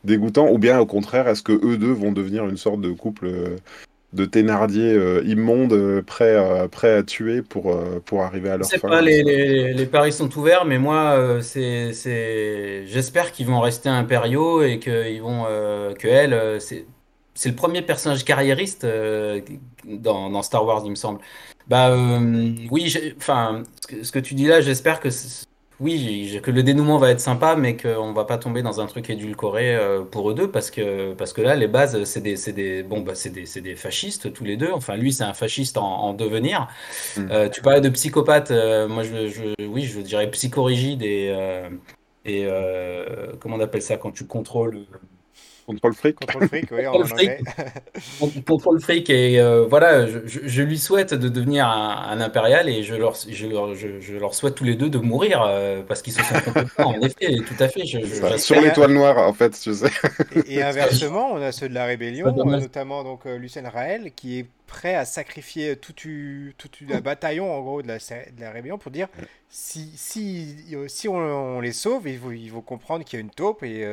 [0.03, 3.29] dégoûtant, ou bien au contraire, est-ce que eux deux vont devenir une sorte de couple
[4.13, 8.57] de Thénardier euh, immonde, euh, prêt, à, prêt à tuer pour, euh, pour arriver à
[8.57, 8.87] leur fin.
[8.87, 12.85] Pas, les, les, les, paris sont ouverts, mais moi, c'est, c'est...
[12.85, 15.45] j'espère qu'ils vont rester impériaux et qu'ils vont,
[15.99, 16.85] que elle, c'est,
[17.45, 18.85] le premier personnage carriériste
[19.85, 21.19] dans, dans, Star Wars, il me semble.
[21.67, 21.95] Bah
[22.69, 23.63] oui, enfin,
[24.01, 25.09] ce, que tu dis là, j'espère que
[25.79, 29.09] oui, que le dénouement va être sympa, mais qu'on va pas tomber dans un truc
[29.09, 32.83] édulcoré euh, pour eux deux, parce que, parce que là, les bases, c'est des, des,
[32.83, 34.71] bon, bah, c'est des, des, fascistes tous les deux.
[34.71, 36.67] Enfin, lui, c'est un fasciste en, devenir.
[37.17, 37.27] Hmm.
[37.31, 41.33] Euh, tu parlais de psychopathe, euh, moi, je, je, oui, je dirais psychorigide et,
[42.25, 42.47] et
[43.39, 44.85] comment on appelle ça quand tu contrôles
[45.65, 46.19] Contrôle fric.
[46.19, 47.39] Contrôle fric, oui, en anglais.
[48.47, 49.09] Contrôle fric.
[49.09, 53.47] Et euh, voilà, je, je, lui souhaite de devenir un, impérial et je leur, je,
[53.47, 56.87] leur, je, leur souhaite tous les deux de mourir euh, parce qu'ils se sont complètement,
[56.89, 57.85] en effet, tout à fait.
[58.37, 59.89] sur l'étoile noire, en fait, tu sais.
[60.47, 64.45] Et, inversement, on a ceux de la rébellion, notamment donc euh, Lucien Raël, qui est
[64.73, 68.91] prêt à sacrifier tout, tout, le bataillon en gros de la, de la rébellion pour
[68.91, 69.07] dire
[69.49, 73.29] si, si, si on, les sauve, ils vont, ils vont comprendre qu'il y a une
[73.29, 73.85] taupe et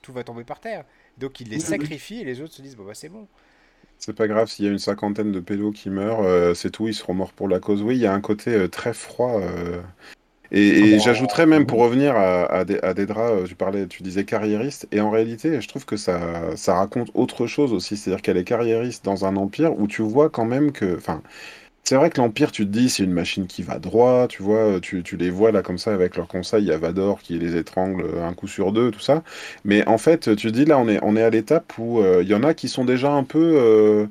[0.00, 0.84] tout va tomber par terre.
[1.18, 3.28] Donc il les sacrifie et les autres se disent bon bah c'est bon.
[4.00, 6.88] C'est pas grave s'il y a une cinquantaine de pédos qui meurent, euh, c'est tout,
[6.88, 7.82] ils seront morts pour la cause.
[7.82, 9.38] Oui, il y a un côté euh, très froid.
[9.38, 9.82] Euh,
[10.52, 15.10] et, j'ajouterais même pour revenir à, à, draps, tu parlais, tu disais carriériste, et en
[15.10, 16.20] réalité, je trouve que ça,
[16.56, 17.96] ça raconte autre chose aussi.
[17.96, 21.22] C'est-à-dire qu'elle est carriériste dans un empire où tu vois quand même que, enfin,
[21.84, 24.80] c'est vrai que l'Empire, tu te dis, c'est une machine qui va droit, tu vois,
[24.80, 27.38] tu, tu, les vois là comme ça avec leur conseil, il y a Vador qui
[27.38, 29.22] les étrangle un coup sur deux, tout ça.
[29.64, 32.22] Mais en fait, tu te dis, là, on est, on est à l'étape où euh,
[32.22, 34.06] il y en a qui sont déjà un peu euh,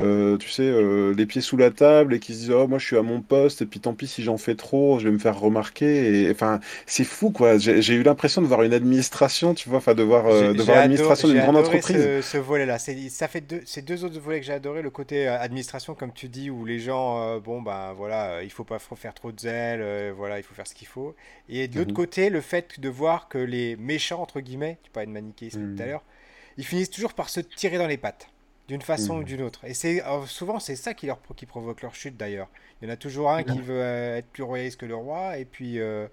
[0.00, 2.78] euh, tu sais, euh, les pieds sous la table et qui se disent oh moi
[2.78, 5.12] je suis à mon poste et puis tant pis si j'en fais trop, je vais
[5.12, 6.22] me faire remarquer.
[6.22, 7.58] Et enfin, c'est fou quoi.
[7.58, 10.78] J'ai eu l'impression de voir une administration, tu vois, enfin de voir, euh, de voir
[10.78, 11.96] l'administration d'une grande entreprise.
[11.96, 14.82] Ce, ce volet-là, ça fait deux, c'est deux autres volets que j'ai adoré.
[14.82, 18.78] Le côté administration, comme tu dis, où les gens, bon ben voilà, il faut pas
[18.78, 21.14] faire trop de zèle, voilà, il faut faire ce qu'il faut.
[21.48, 21.96] Et de l'autre mhm.
[21.96, 25.82] côté, le fait de voir que les méchants entre guillemets, tu parlais de manichéisme tout
[25.82, 25.90] à mhm.
[25.90, 26.04] l'heure,
[26.56, 28.28] ils finissent toujours par se tirer dans les pattes
[28.68, 29.24] d'une façon ou mmh.
[29.24, 29.64] d'une autre.
[29.64, 32.48] Et c'est euh, souvent c'est ça qui leur qui provoque leur chute d'ailleurs.
[32.80, 35.38] Il y en a toujours un qui veut euh, être plus royaliste que le roi
[35.38, 36.08] et puis euh,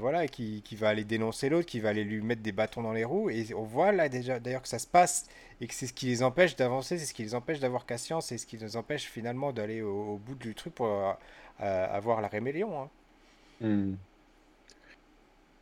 [0.00, 2.92] voilà qui, qui, va aller dénoncer l'autre, qui va aller lui mettre des bâtons dans
[2.92, 3.30] les roues.
[3.30, 5.26] Et on voit là déjà d'ailleurs que ça se passe
[5.60, 8.32] et que c'est ce qui les empêche d'avancer, c'est ce qui les empêche d'avoir patience
[8.32, 11.16] et ce qui les empêche finalement d'aller au, bout du truc pour
[11.58, 12.82] avoir la rébellion.
[12.82, 12.88] Hein.
[13.60, 13.94] Mmh.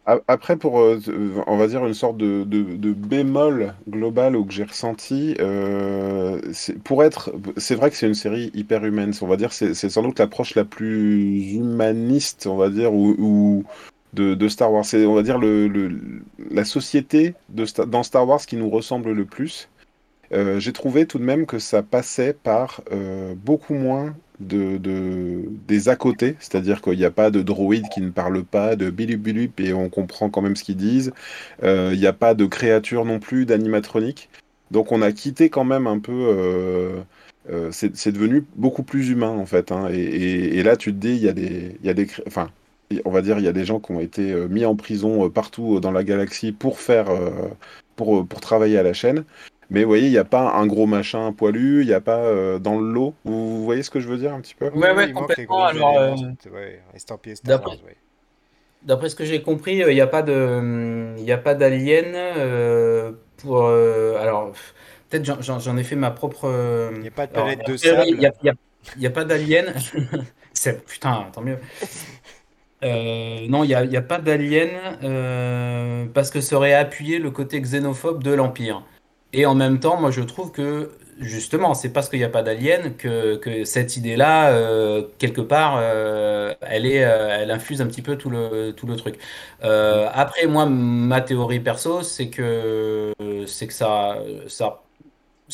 [0.06, 1.00] Après, pour, euh,
[1.46, 6.38] on va dire, une sorte de, de, bémol global que j'ai ressenti, euh,
[6.84, 9.12] pour être, c'est vrai que c'est une série hyper humaine.
[9.22, 13.64] On va dire, c'est sans doute l'approche la plus humaniste, on va dire, ou,
[14.12, 14.84] de, Star Wars.
[14.84, 19.24] C'est, on va dire, le- la société de, dans Star Wars qui nous ressemble le
[19.24, 19.68] plus.
[20.34, 22.82] Euh, j'ai trouvé tout de même que ça passait par
[23.44, 24.78] beaucoup moins de,
[25.66, 28.90] des à côté, c'est-à-dire qu'il n'y a pas de droïde qui ne parle pas, de
[28.90, 31.12] bilip et on comprend quand même ce qu'ils disent.
[31.62, 34.28] Euh, il n'y a pas de créature non plus, d'animatronique.
[34.70, 36.12] Donc on a quitté quand même un peu.
[36.12, 37.00] Euh,
[37.50, 39.70] euh, c'est devenu beaucoup plus humain en fait.
[39.72, 39.88] Hein.
[39.92, 42.50] et, là tu te dis, il y a des, y a des, enfin,
[43.04, 45.80] on va dire, il y a des gens qui ont été mis en prison partout
[45.80, 47.06] dans la galaxie pour faire,
[47.96, 49.24] pour, pour travailler à la chaîne.
[49.70, 52.18] Mais vous voyez, il n'y a pas un gros machin poilu, il n'y a pas
[52.18, 53.14] euh, dans le lot.
[53.24, 54.68] Vous, voyez ce que je veux dire un petit peu?
[54.70, 55.64] Ouais, ouais, complètement.
[55.64, 56.14] Alors, euh,
[58.82, 62.14] D'après ce que j'ai compris, euh, il n'y a pas de, il a pas d'alien
[63.38, 63.66] pour.
[63.66, 64.52] alors,
[65.08, 66.90] peut-être j'en ai fait ma propre.
[66.94, 68.04] Il n'y a pas de planète de sable.
[68.06, 68.18] Il
[68.98, 69.72] n'y a, pas d'alien.
[70.86, 71.58] Putain, tant mieux.
[72.82, 74.68] non, il n'y a, a, pas d'alien
[76.12, 78.84] parce que ça aurait appuyé le côté xénophobe de l'Empire.
[79.36, 82.42] Et en même temps, moi, je trouve que justement, c'est parce qu'il n'y a pas
[82.44, 87.86] d'alien que, que, cette idée-là, euh, quelque part, euh, elle, est, euh, elle infuse un
[87.86, 89.18] petit peu tout le, tout le truc.
[89.60, 93.12] après, moi, ma théorie perso, c'est que,
[93.46, 94.80] c'est que ça, ça,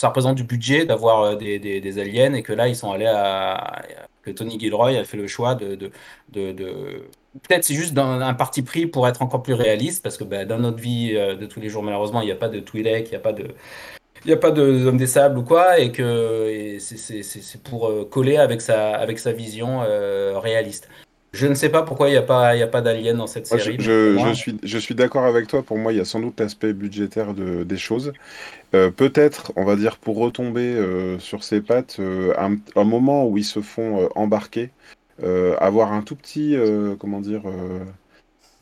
[0.08, 3.82] représente du budget d'avoir des, des, des, aliens et que là, ils sont allés à.
[4.22, 5.74] que Tony Gilroy a fait le choix de,
[6.28, 7.02] de
[7.48, 10.44] Peut-être c'est juste un, un, parti pris pour être encore plus réaliste, parce que bah,
[10.44, 13.06] dans notre vie euh, de tous les jours, malheureusement, il n'y a pas de Twi'lek,
[13.06, 13.44] il n'y a pas de,
[14.24, 18.04] il n'y a pas de hommes des sables ou quoi, et que c'est pour euh,
[18.10, 20.88] coller avec sa, avec sa vision euh, réaliste.
[21.32, 23.76] Je ne sais pas pourquoi il n'y a pas, a pas d'alien dans cette série.
[23.78, 25.62] je, je, suis, je suis d'accord avec toi.
[25.62, 28.12] Pour moi, il y a sans doute l'aspect budgétaire de, des choses.
[28.72, 30.74] Peut-être, on va dire, pour retomber
[31.20, 32.00] sur ses pattes,
[32.36, 34.70] un, un, moment où ils se font embarquer
[35.22, 37.42] avoir un tout petit, euh, comment dire,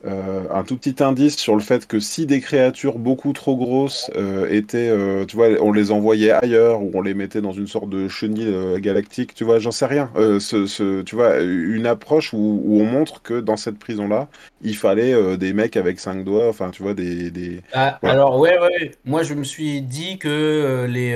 [0.05, 4.13] euh, un tout petit indice sur le fait que si des créatures beaucoup trop grosses
[4.17, 7.67] euh, étaient, euh, tu vois, on les envoyait ailleurs ou on les mettait dans une
[7.67, 10.11] sorte de chenille galactique, tu vois, j'en sais rien.
[10.15, 14.29] Ce, ce, tu vois, une approche où, où, on montre que dans cette prison-là,
[14.63, 17.31] il fallait des mecs avec cinq doigts, enfin, tu vois, des.
[17.33, 17.63] des...
[17.73, 21.13] Ah, alors, ouais, ouais, moi je me suis dit que, les,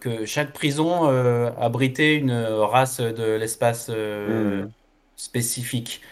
[0.00, 1.08] que chaque prison
[1.58, 4.68] abritait une race de l'espace hmm.
[5.16, 6.02] spécifique.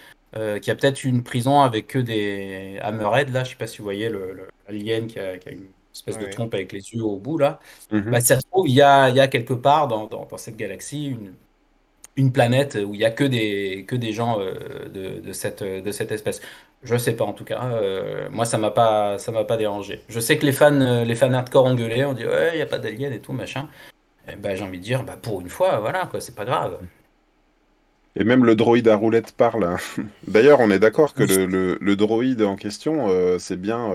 [0.60, 3.84] Qui a peut-être une prison avec que des hammerheads, là, je sais pas si vous
[3.84, 4.10] voyez
[4.68, 7.60] l'alien qui, a, une espèce de trompe avec les yeux au bout, là.
[7.90, 10.36] Bah, ça se trouve, il y a, il y a quelque part dans, dans, dans
[10.36, 11.34] cette galaxie une,
[12.16, 15.90] une planète où il n'y a que des, que des gens de, de, cette, de
[15.92, 16.40] cette espèce.
[16.84, 17.64] Je sais pas en tout cas.
[17.64, 20.02] Euh, moi, ça m'a pas, ça m'a pas dérangé.
[20.08, 22.58] Je sais que les fans, euh, les fans hardcore ont gueulé, on dit ouais, il
[22.58, 23.68] y a pas d'alien et tout machin.
[24.28, 26.78] Et ben, j'ai envie de dire, bah pour une fois, voilà quoi, c'est pas grave.
[28.16, 29.64] Et même le droïde à roulette parle.
[29.64, 29.76] Hein.
[30.28, 33.90] D'ailleurs, on est d'accord que le, le, le, droïde en question, euh, c'est bien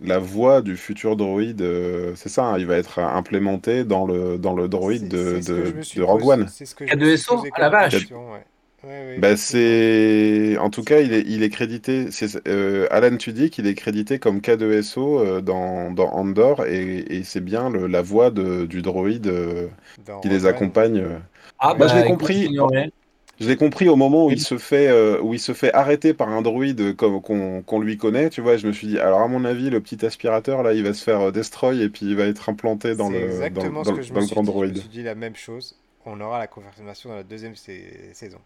[0.00, 1.64] la voix du futur droïde.
[2.14, 6.02] c'est ça, hein, il va être implémenté dans le dans le droïde de, de, de
[6.02, 6.48] Rogue One.
[6.48, 8.08] C'est ce que je à la vache.
[9.18, 13.66] Bah, c'est en tout cas il est, il est crédité c'est euh, Alan Tudyk il
[13.66, 18.30] est crédité comme K2SO euh, dans, dans Andor et, et c'est bien le, la voix
[18.30, 19.66] de, du droïde euh,
[20.22, 21.04] qui les accompagne
[21.58, 22.56] ah, bah, je l'ai compris
[23.40, 26.28] je l'ai compris au moment où il se fait où il se fait arrêter par
[26.28, 29.44] un droïde comme qu'on lui connaît tu vois je me suis dit alors à mon
[29.44, 32.48] avis le petit aspirateur là il va se faire destroy et puis il va être
[32.48, 35.36] implanté dans le dans, dans, dans le grand droïde je me suis dit la même
[35.36, 35.76] chose
[36.08, 38.38] on aura la confirmation dans la deuxième saison.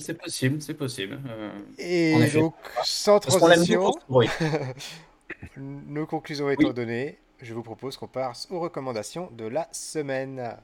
[0.00, 1.20] c'est possible, c'est possible.
[1.28, 2.54] Euh, et donc,
[2.84, 3.92] sans transition,
[5.56, 10.56] nos conclusions étant données, je vous propose qu'on passe aux recommandations de la semaine.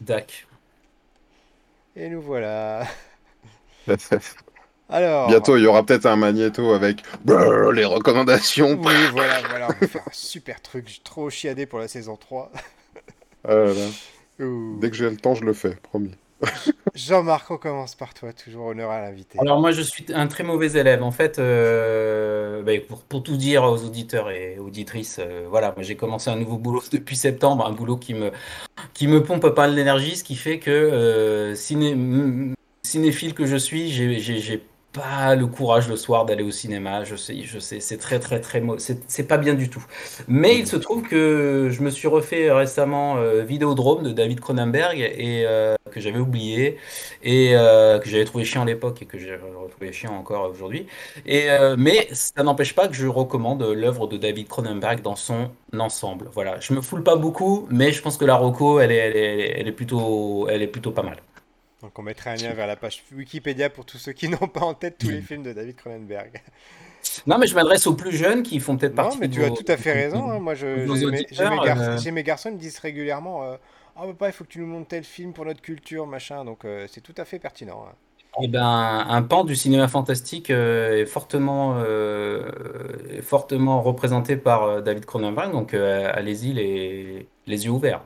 [0.00, 0.46] Dac.
[1.96, 2.86] Et nous voilà.
[4.88, 8.78] Alors, Bientôt, il y aura peut-être un magnéto avec les recommandations.
[8.80, 9.68] Oui, voilà, voilà.
[9.68, 12.52] On va faire un super truc trop chiadé pour la saison 3.
[13.48, 13.64] Ah
[14.38, 16.14] Dès que j'ai le temps, je le fais, promis.
[16.94, 19.38] Jean-Marc, on commence par toi, toujours honneur à l'invité.
[19.40, 21.02] Alors moi, je suis un très mauvais élève.
[21.02, 22.72] En fait, euh, bah,
[23.08, 27.16] pour, tout dire aux auditeurs et auditrices, euh, voilà, j'ai commencé un nouveau boulot depuis
[27.16, 28.30] septembre, un boulot qui me,
[28.94, 34.62] qui me pompe pas l'énergie, ce qui fait que euh, cinéphile que je suis, j'ai
[34.96, 37.04] pas le courage le soir d'aller au cinéma.
[37.04, 39.84] Je sais, je sais, c'est très, très, très, c'est pas bien du tout.
[40.26, 44.98] Mais il se trouve que je me suis refait récemment euh, Vidéodrome de David Cronenberg
[44.98, 46.78] et euh, que j'avais oublié
[47.22, 50.86] et euh, que j'avais trouvé chiant à l'époque et que j'ai retrouvé chiant encore aujourd'hui.
[51.26, 56.28] Et mais ça n'empêche pas que je recommande l'œuvre de David Cronenberg dans son ensemble.
[56.32, 59.68] Voilà, je me foule pas beaucoup, mais je pense que la Rocco, elle est, elle
[59.68, 61.16] est plutôt, elle est plutôt pas mal.
[61.86, 64.62] Donc on mettrait un lien vers la page Wikipédia pour tous ceux qui n'ont pas
[64.62, 66.42] en tête tous les films de David Cronenberg.
[67.28, 69.18] Non, mais je m'adresse aux plus jeunes qui font peut-être partie.
[69.18, 70.28] Non, mais tu as tout à fait raison.
[70.28, 70.40] Hein.
[70.40, 73.56] Moi, j'ai mes, mes, garçons, ils me disent régulièrement euh,
[73.94, 76.44] Oh, papa, il faut que tu nous montres tel film pour notre culture, machin.
[76.44, 77.86] Donc, euh, c'est tout à fait pertinent.
[77.88, 77.94] Hein.
[78.42, 81.80] Eh ben, un pan du cinéma fantastique euh, est fortement,
[83.22, 85.52] fortement représenté par David Cronenberg.
[85.52, 88.02] Donc, allez-y, les, les yeux ouverts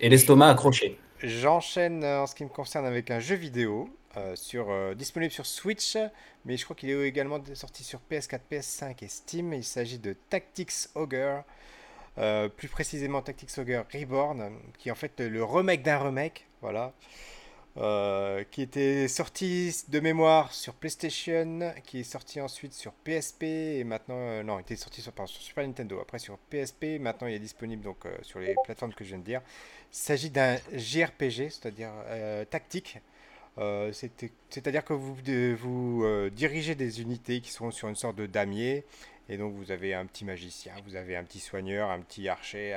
[0.00, 0.98] et l'estomac accroché.
[1.22, 5.32] J'enchaîne euh, en ce qui me concerne avec un jeu vidéo euh, sur, euh, disponible
[5.32, 5.96] sur Switch,
[6.44, 9.52] mais je crois qu'il est également sorti sur PS4, PS5 et Steam.
[9.52, 11.44] Il s'agit de Tactics Ogre,
[12.56, 16.92] plus précisément Tactics Ogre Reborn, qui est en fait le remake d'un remake, voilà,
[17.74, 24.42] qui était sorti de mémoire sur PlayStation, qui est sorti ensuite sur PSP et maintenant,
[24.44, 27.82] non, il était sorti sur, sur, Super Nintendo, après sur PSP, maintenant il est disponible
[27.82, 29.40] donc sur les plateformes que je viens de dire.
[29.92, 32.98] Il s'agit d'un JRPG, c'est-à-dire euh, tactique.
[33.58, 38.24] Euh, c'est-à-dire que vous, vous euh, dirigez des unités qui sont sur une sorte de
[38.24, 38.84] damier.
[39.28, 42.74] Et donc vous avez un petit magicien, vous avez un petit soigneur, un petit archer,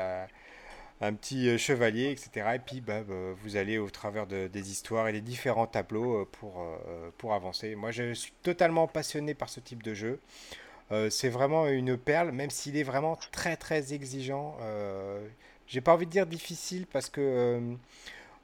[1.02, 2.56] un, petit chevalier, etc.
[2.56, 6.26] Et puis bah, bah, vous allez au travers de, des histoires et des différents tableaux
[6.26, 6.66] pour,
[7.18, 7.76] pour avancer.
[7.76, 10.20] Moi je suis totalement passionné par ce type de jeu.
[11.10, 14.58] c'est vraiment une perle, même s'il est vraiment très très exigeant.
[15.68, 17.76] J'ai pas envie de dire difficile parce que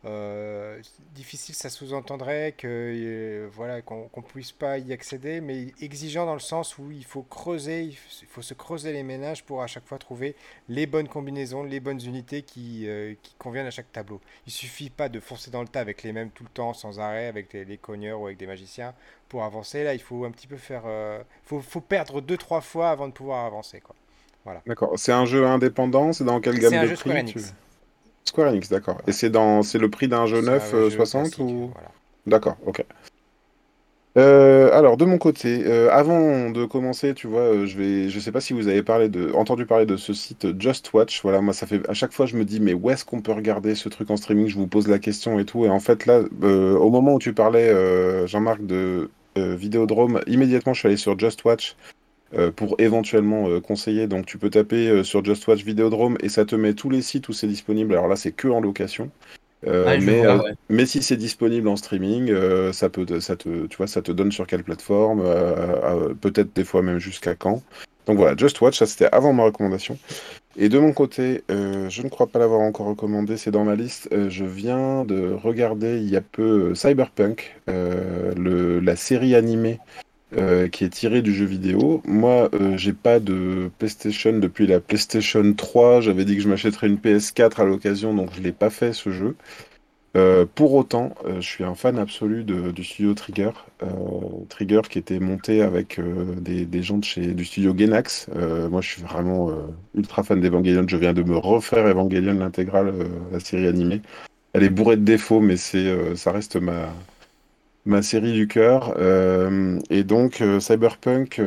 [0.04, 0.82] euh, euh,
[1.14, 6.40] difficile, ça sous-entendrait que euh, voilà qu'on puisse pas y accéder, mais exigeant dans le
[6.40, 7.98] sens où il faut creuser, il
[8.28, 10.36] faut, se creuser les ménages pour à chaque fois trouver
[10.70, 12.88] les bonnes combinaisons, les bonnes unités qui,
[13.22, 14.22] qui conviennent à chaque tableau.
[14.48, 17.00] Il suffit pas de foncer dans le tas avec les mêmes tout le temps, sans
[17.00, 18.94] arrêt, avec les, cogneurs ou avec des magiciens
[19.30, 19.84] pour avancer.
[19.84, 20.84] Là, il faut un petit peu faire,
[21.44, 23.96] faut, faut perdre deux trois fois avant de pouvoir avancer quoi.
[24.66, 24.94] D'accord.
[24.98, 27.36] C'est un jeu indépendant C'est dans quelle gamme de prix
[28.26, 28.70] Square Enix.
[28.70, 28.98] D'accord.
[29.08, 31.72] Et c'est dans c'est le prix d'un jeu neuf 60 euh, ou
[32.28, 32.84] D'accord, ok.
[34.18, 38.34] Euh, alors de mon côté, euh, avant de commencer, tu vois, je vais, je sais
[38.34, 41.22] pas si vous avez parlé de, entendu parler de ce site Just Watch.
[41.24, 43.32] Voilà, moi ça fait à chaque fois je me dis mais où est-ce qu'on peut
[43.32, 44.48] regarder ce truc en streaming?
[44.48, 45.66] Je vous pose la question et tout.
[45.66, 50.88] Et en fait là, au moment où tu parlais, Jean-Marc de Vidéodrome, immédiatement je suis
[50.88, 52.01] allé sur Just Watch euh,
[52.56, 54.08] pour éventuellement euh, conseiller.
[54.08, 57.02] Donc tu peux taper euh, sur Just Watch Videodrome et ça te met tous les
[57.02, 57.94] sites où c'est disponible.
[57.94, 59.10] Alors là, c'est que en location.
[59.66, 60.24] mais,
[60.70, 62.34] mais si c'est disponible en streaming,
[62.72, 65.24] ça peut, ça te, tu vois, ça te donne sur quelle plateforme,
[66.20, 67.62] peut-être des fois même jusqu'à quand.
[68.08, 69.98] Donc voilà, Just Watch, ça c'était avant ma recommandation.
[70.58, 73.76] Et de mon côté, euh, je ne crois pas l'avoir encore recommandé, c'est dans ma
[73.76, 74.10] liste.
[74.12, 79.80] Euh, je viens de regarder il y a peu euh, Cyberpunk, la série animée
[80.72, 82.02] qui est tirée du jeu vidéo.
[82.06, 86.02] Moi, j'ai pas de PlayStation depuis la PlayStation 3.
[86.02, 89.12] J'avais dit que je m'achèterais une PS4 à l'occasion, donc je l'ai pas fait ce
[89.12, 89.36] jeu.
[90.18, 93.52] Euh, pour autant, euh, je suis un fan absolu du studio Trigger.
[93.82, 93.88] Euh,
[94.50, 96.00] Trigger qui était monté avec
[96.42, 98.28] des, gens chez, du studio Genax.
[98.70, 99.52] moi, je suis vraiment
[99.96, 100.86] ultra fan d'Evangelion.
[100.88, 102.94] Je viens de me refaire Evangelion l'intégrale,
[103.32, 104.02] la série animée.
[104.54, 106.90] Elle est bourrée de défauts, mais c'est, ça reste ma,
[107.86, 108.96] ma série du cœur.
[109.90, 111.42] et donc, Cyberpunk,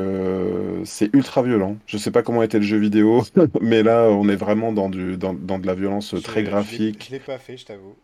[0.85, 1.77] c'est ultra violent.
[1.87, 3.23] Je sais pas comment était le jeu vidéo,
[3.61, 7.07] mais là, on est vraiment dans, du, dans, dans de la violence très graphique.
[7.09, 7.95] Je l'ai pas fait, je t'avoue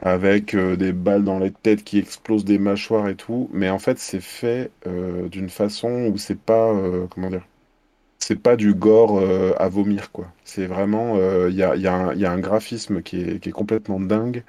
[0.00, 3.48] avec euh, des balles dans les têtes qui explosent des mâchoires et tout.
[3.52, 7.46] Mais en fait, c'est fait euh, d'une façon où c'est pas, euh, comment dire,
[8.18, 9.22] c'est pas du gore
[9.58, 10.26] à vomir, quoi.
[10.42, 11.16] C'est vraiment,
[11.48, 14.42] il y a, y, a y, a, un graphisme qui est, qui est complètement dingue.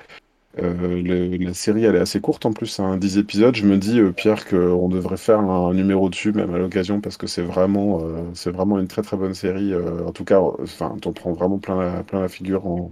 [0.59, 3.55] La série, elle est assez courte en plus, hein, 10 épisodes.
[3.55, 7.27] Je me dis, Pierre, qu'on devrait faire un, numéro dessus, même à l'occasion, parce que
[7.27, 8.01] c'est vraiment,
[8.33, 9.73] c'est vraiment une très très bonne série.
[9.75, 12.91] en tout cas, enfin, t'en prends vraiment plein la, plein la figure en,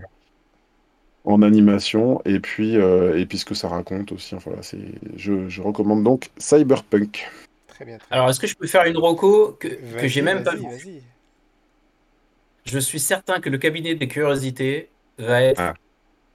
[1.26, 4.36] en animation et puis euh, et puis ce que ça raconte aussi.
[4.36, 4.80] Enfin, c'est,
[5.16, 7.30] je, je, recommande donc Cyberpunk.
[7.68, 7.98] Très bien.
[8.10, 11.02] Alors, est-ce que je peux faire une roco que, que j'ai même pas vu?
[12.66, 15.74] Je suis certain que le cabinet des curiosités va être ah.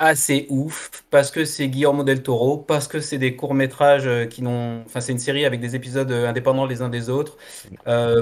[0.00, 4.26] Assez ouf parce que c'est Guillermo del Toro, parce que c'est des courts métrages euh,
[4.26, 7.36] qui n'ont, enfin c'est une série avec des épisodes euh, indépendants les uns des autres,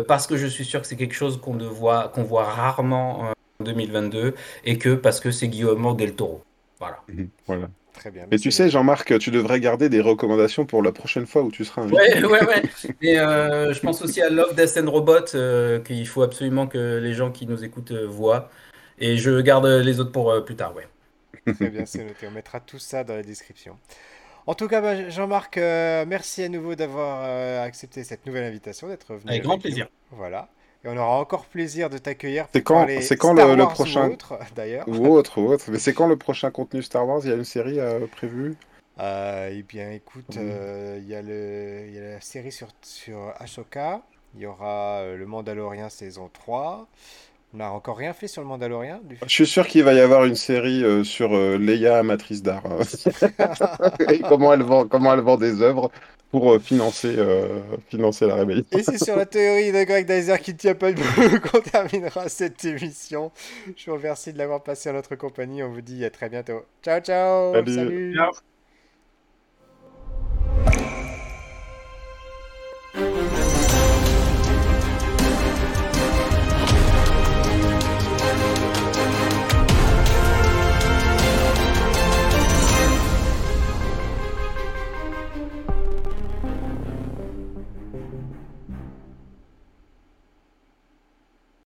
[0.07, 3.65] parce que je suis sûr que c'est quelque chose qu'on voit qu'on voit rarement en
[3.65, 6.43] 2022 et que parce que c'est Guillermo del Toro.
[6.79, 6.99] Voilà.
[7.09, 7.69] Mhm, voilà.
[7.99, 8.27] Très bien.
[8.31, 11.65] Mais tu sais, Jean-Marc, tu devrais garder des recommandations pour la prochaine fois où tu
[11.65, 11.97] seras invité.
[11.97, 12.63] Ouais, ouais, ouais.
[13.03, 16.99] Et euh, je pense aussi à Love, Death and Robot, euh, qu'il faut absolument que
[17.03, 18.51] les gens qui nous écoutent euh, voient.
[19.01, 20.87] Et je garde les autres pour plus tard, ouais.
[21.55, 22.27] Très bien, c'est noté.
[22.27, 23.79] On mettra tout ça dans la description.
[24.47, 29.31] En tout cas, bah, Jean-Marc, merci à nouveau d'avoir accepté cette nouvelle invitation, d'être venu.
[29.31, 29.89] Avec, grand plaisir.
[30.11, 30.49] Voilà.
[30.85, 32.47] Et on aura encore plaisir de t'accueillir.
[32.53, 34.89] C'est quand, c'est quand le, prochain ou autre, d'ailleurs.
[34.89, 35.71] Ou autre, ou autre.
[35.71, 37.21] Mais c'est quand le prochain contenu Star Wars?
[37.25, 38.55] Il y a une série euh, prévue?
[39.01, 43.33] Euh, Eh bien, écoute, euh, il y, a le, y a la série sur, sur
[43.39, 44.03] Ashoka.
[44.35, 46.87] Il y aura le Mandalorian saison 3.
[47.55, 49.01] On n'a encore rien fait sur le Mandalorian.
[49.23, 52.63] Je suis sûr qu'il va y avoir une série sur Leia, amatrice d'art.
[54.29, 55.91] comment elle vend, comment elle vend des œuvres
[56.31, 58.65] pour euh, financer, euh, financer la rébellion.
[58.73, 62.29] Et c'est sur la théorie de Greg Dyser qui ne tient pas le qu'on terminera
[62.29, 63.33] cette émission.
[63.77, 65.63] Je vous remercie de l'avoir passé à notre compagnie.
[65.63, 66.65] On vous dit à très bientôt.
[66.83, 67.55] Ciao, ciao.
[67.55, 68.15] Salut.
[68.15, 68.31] Ciao.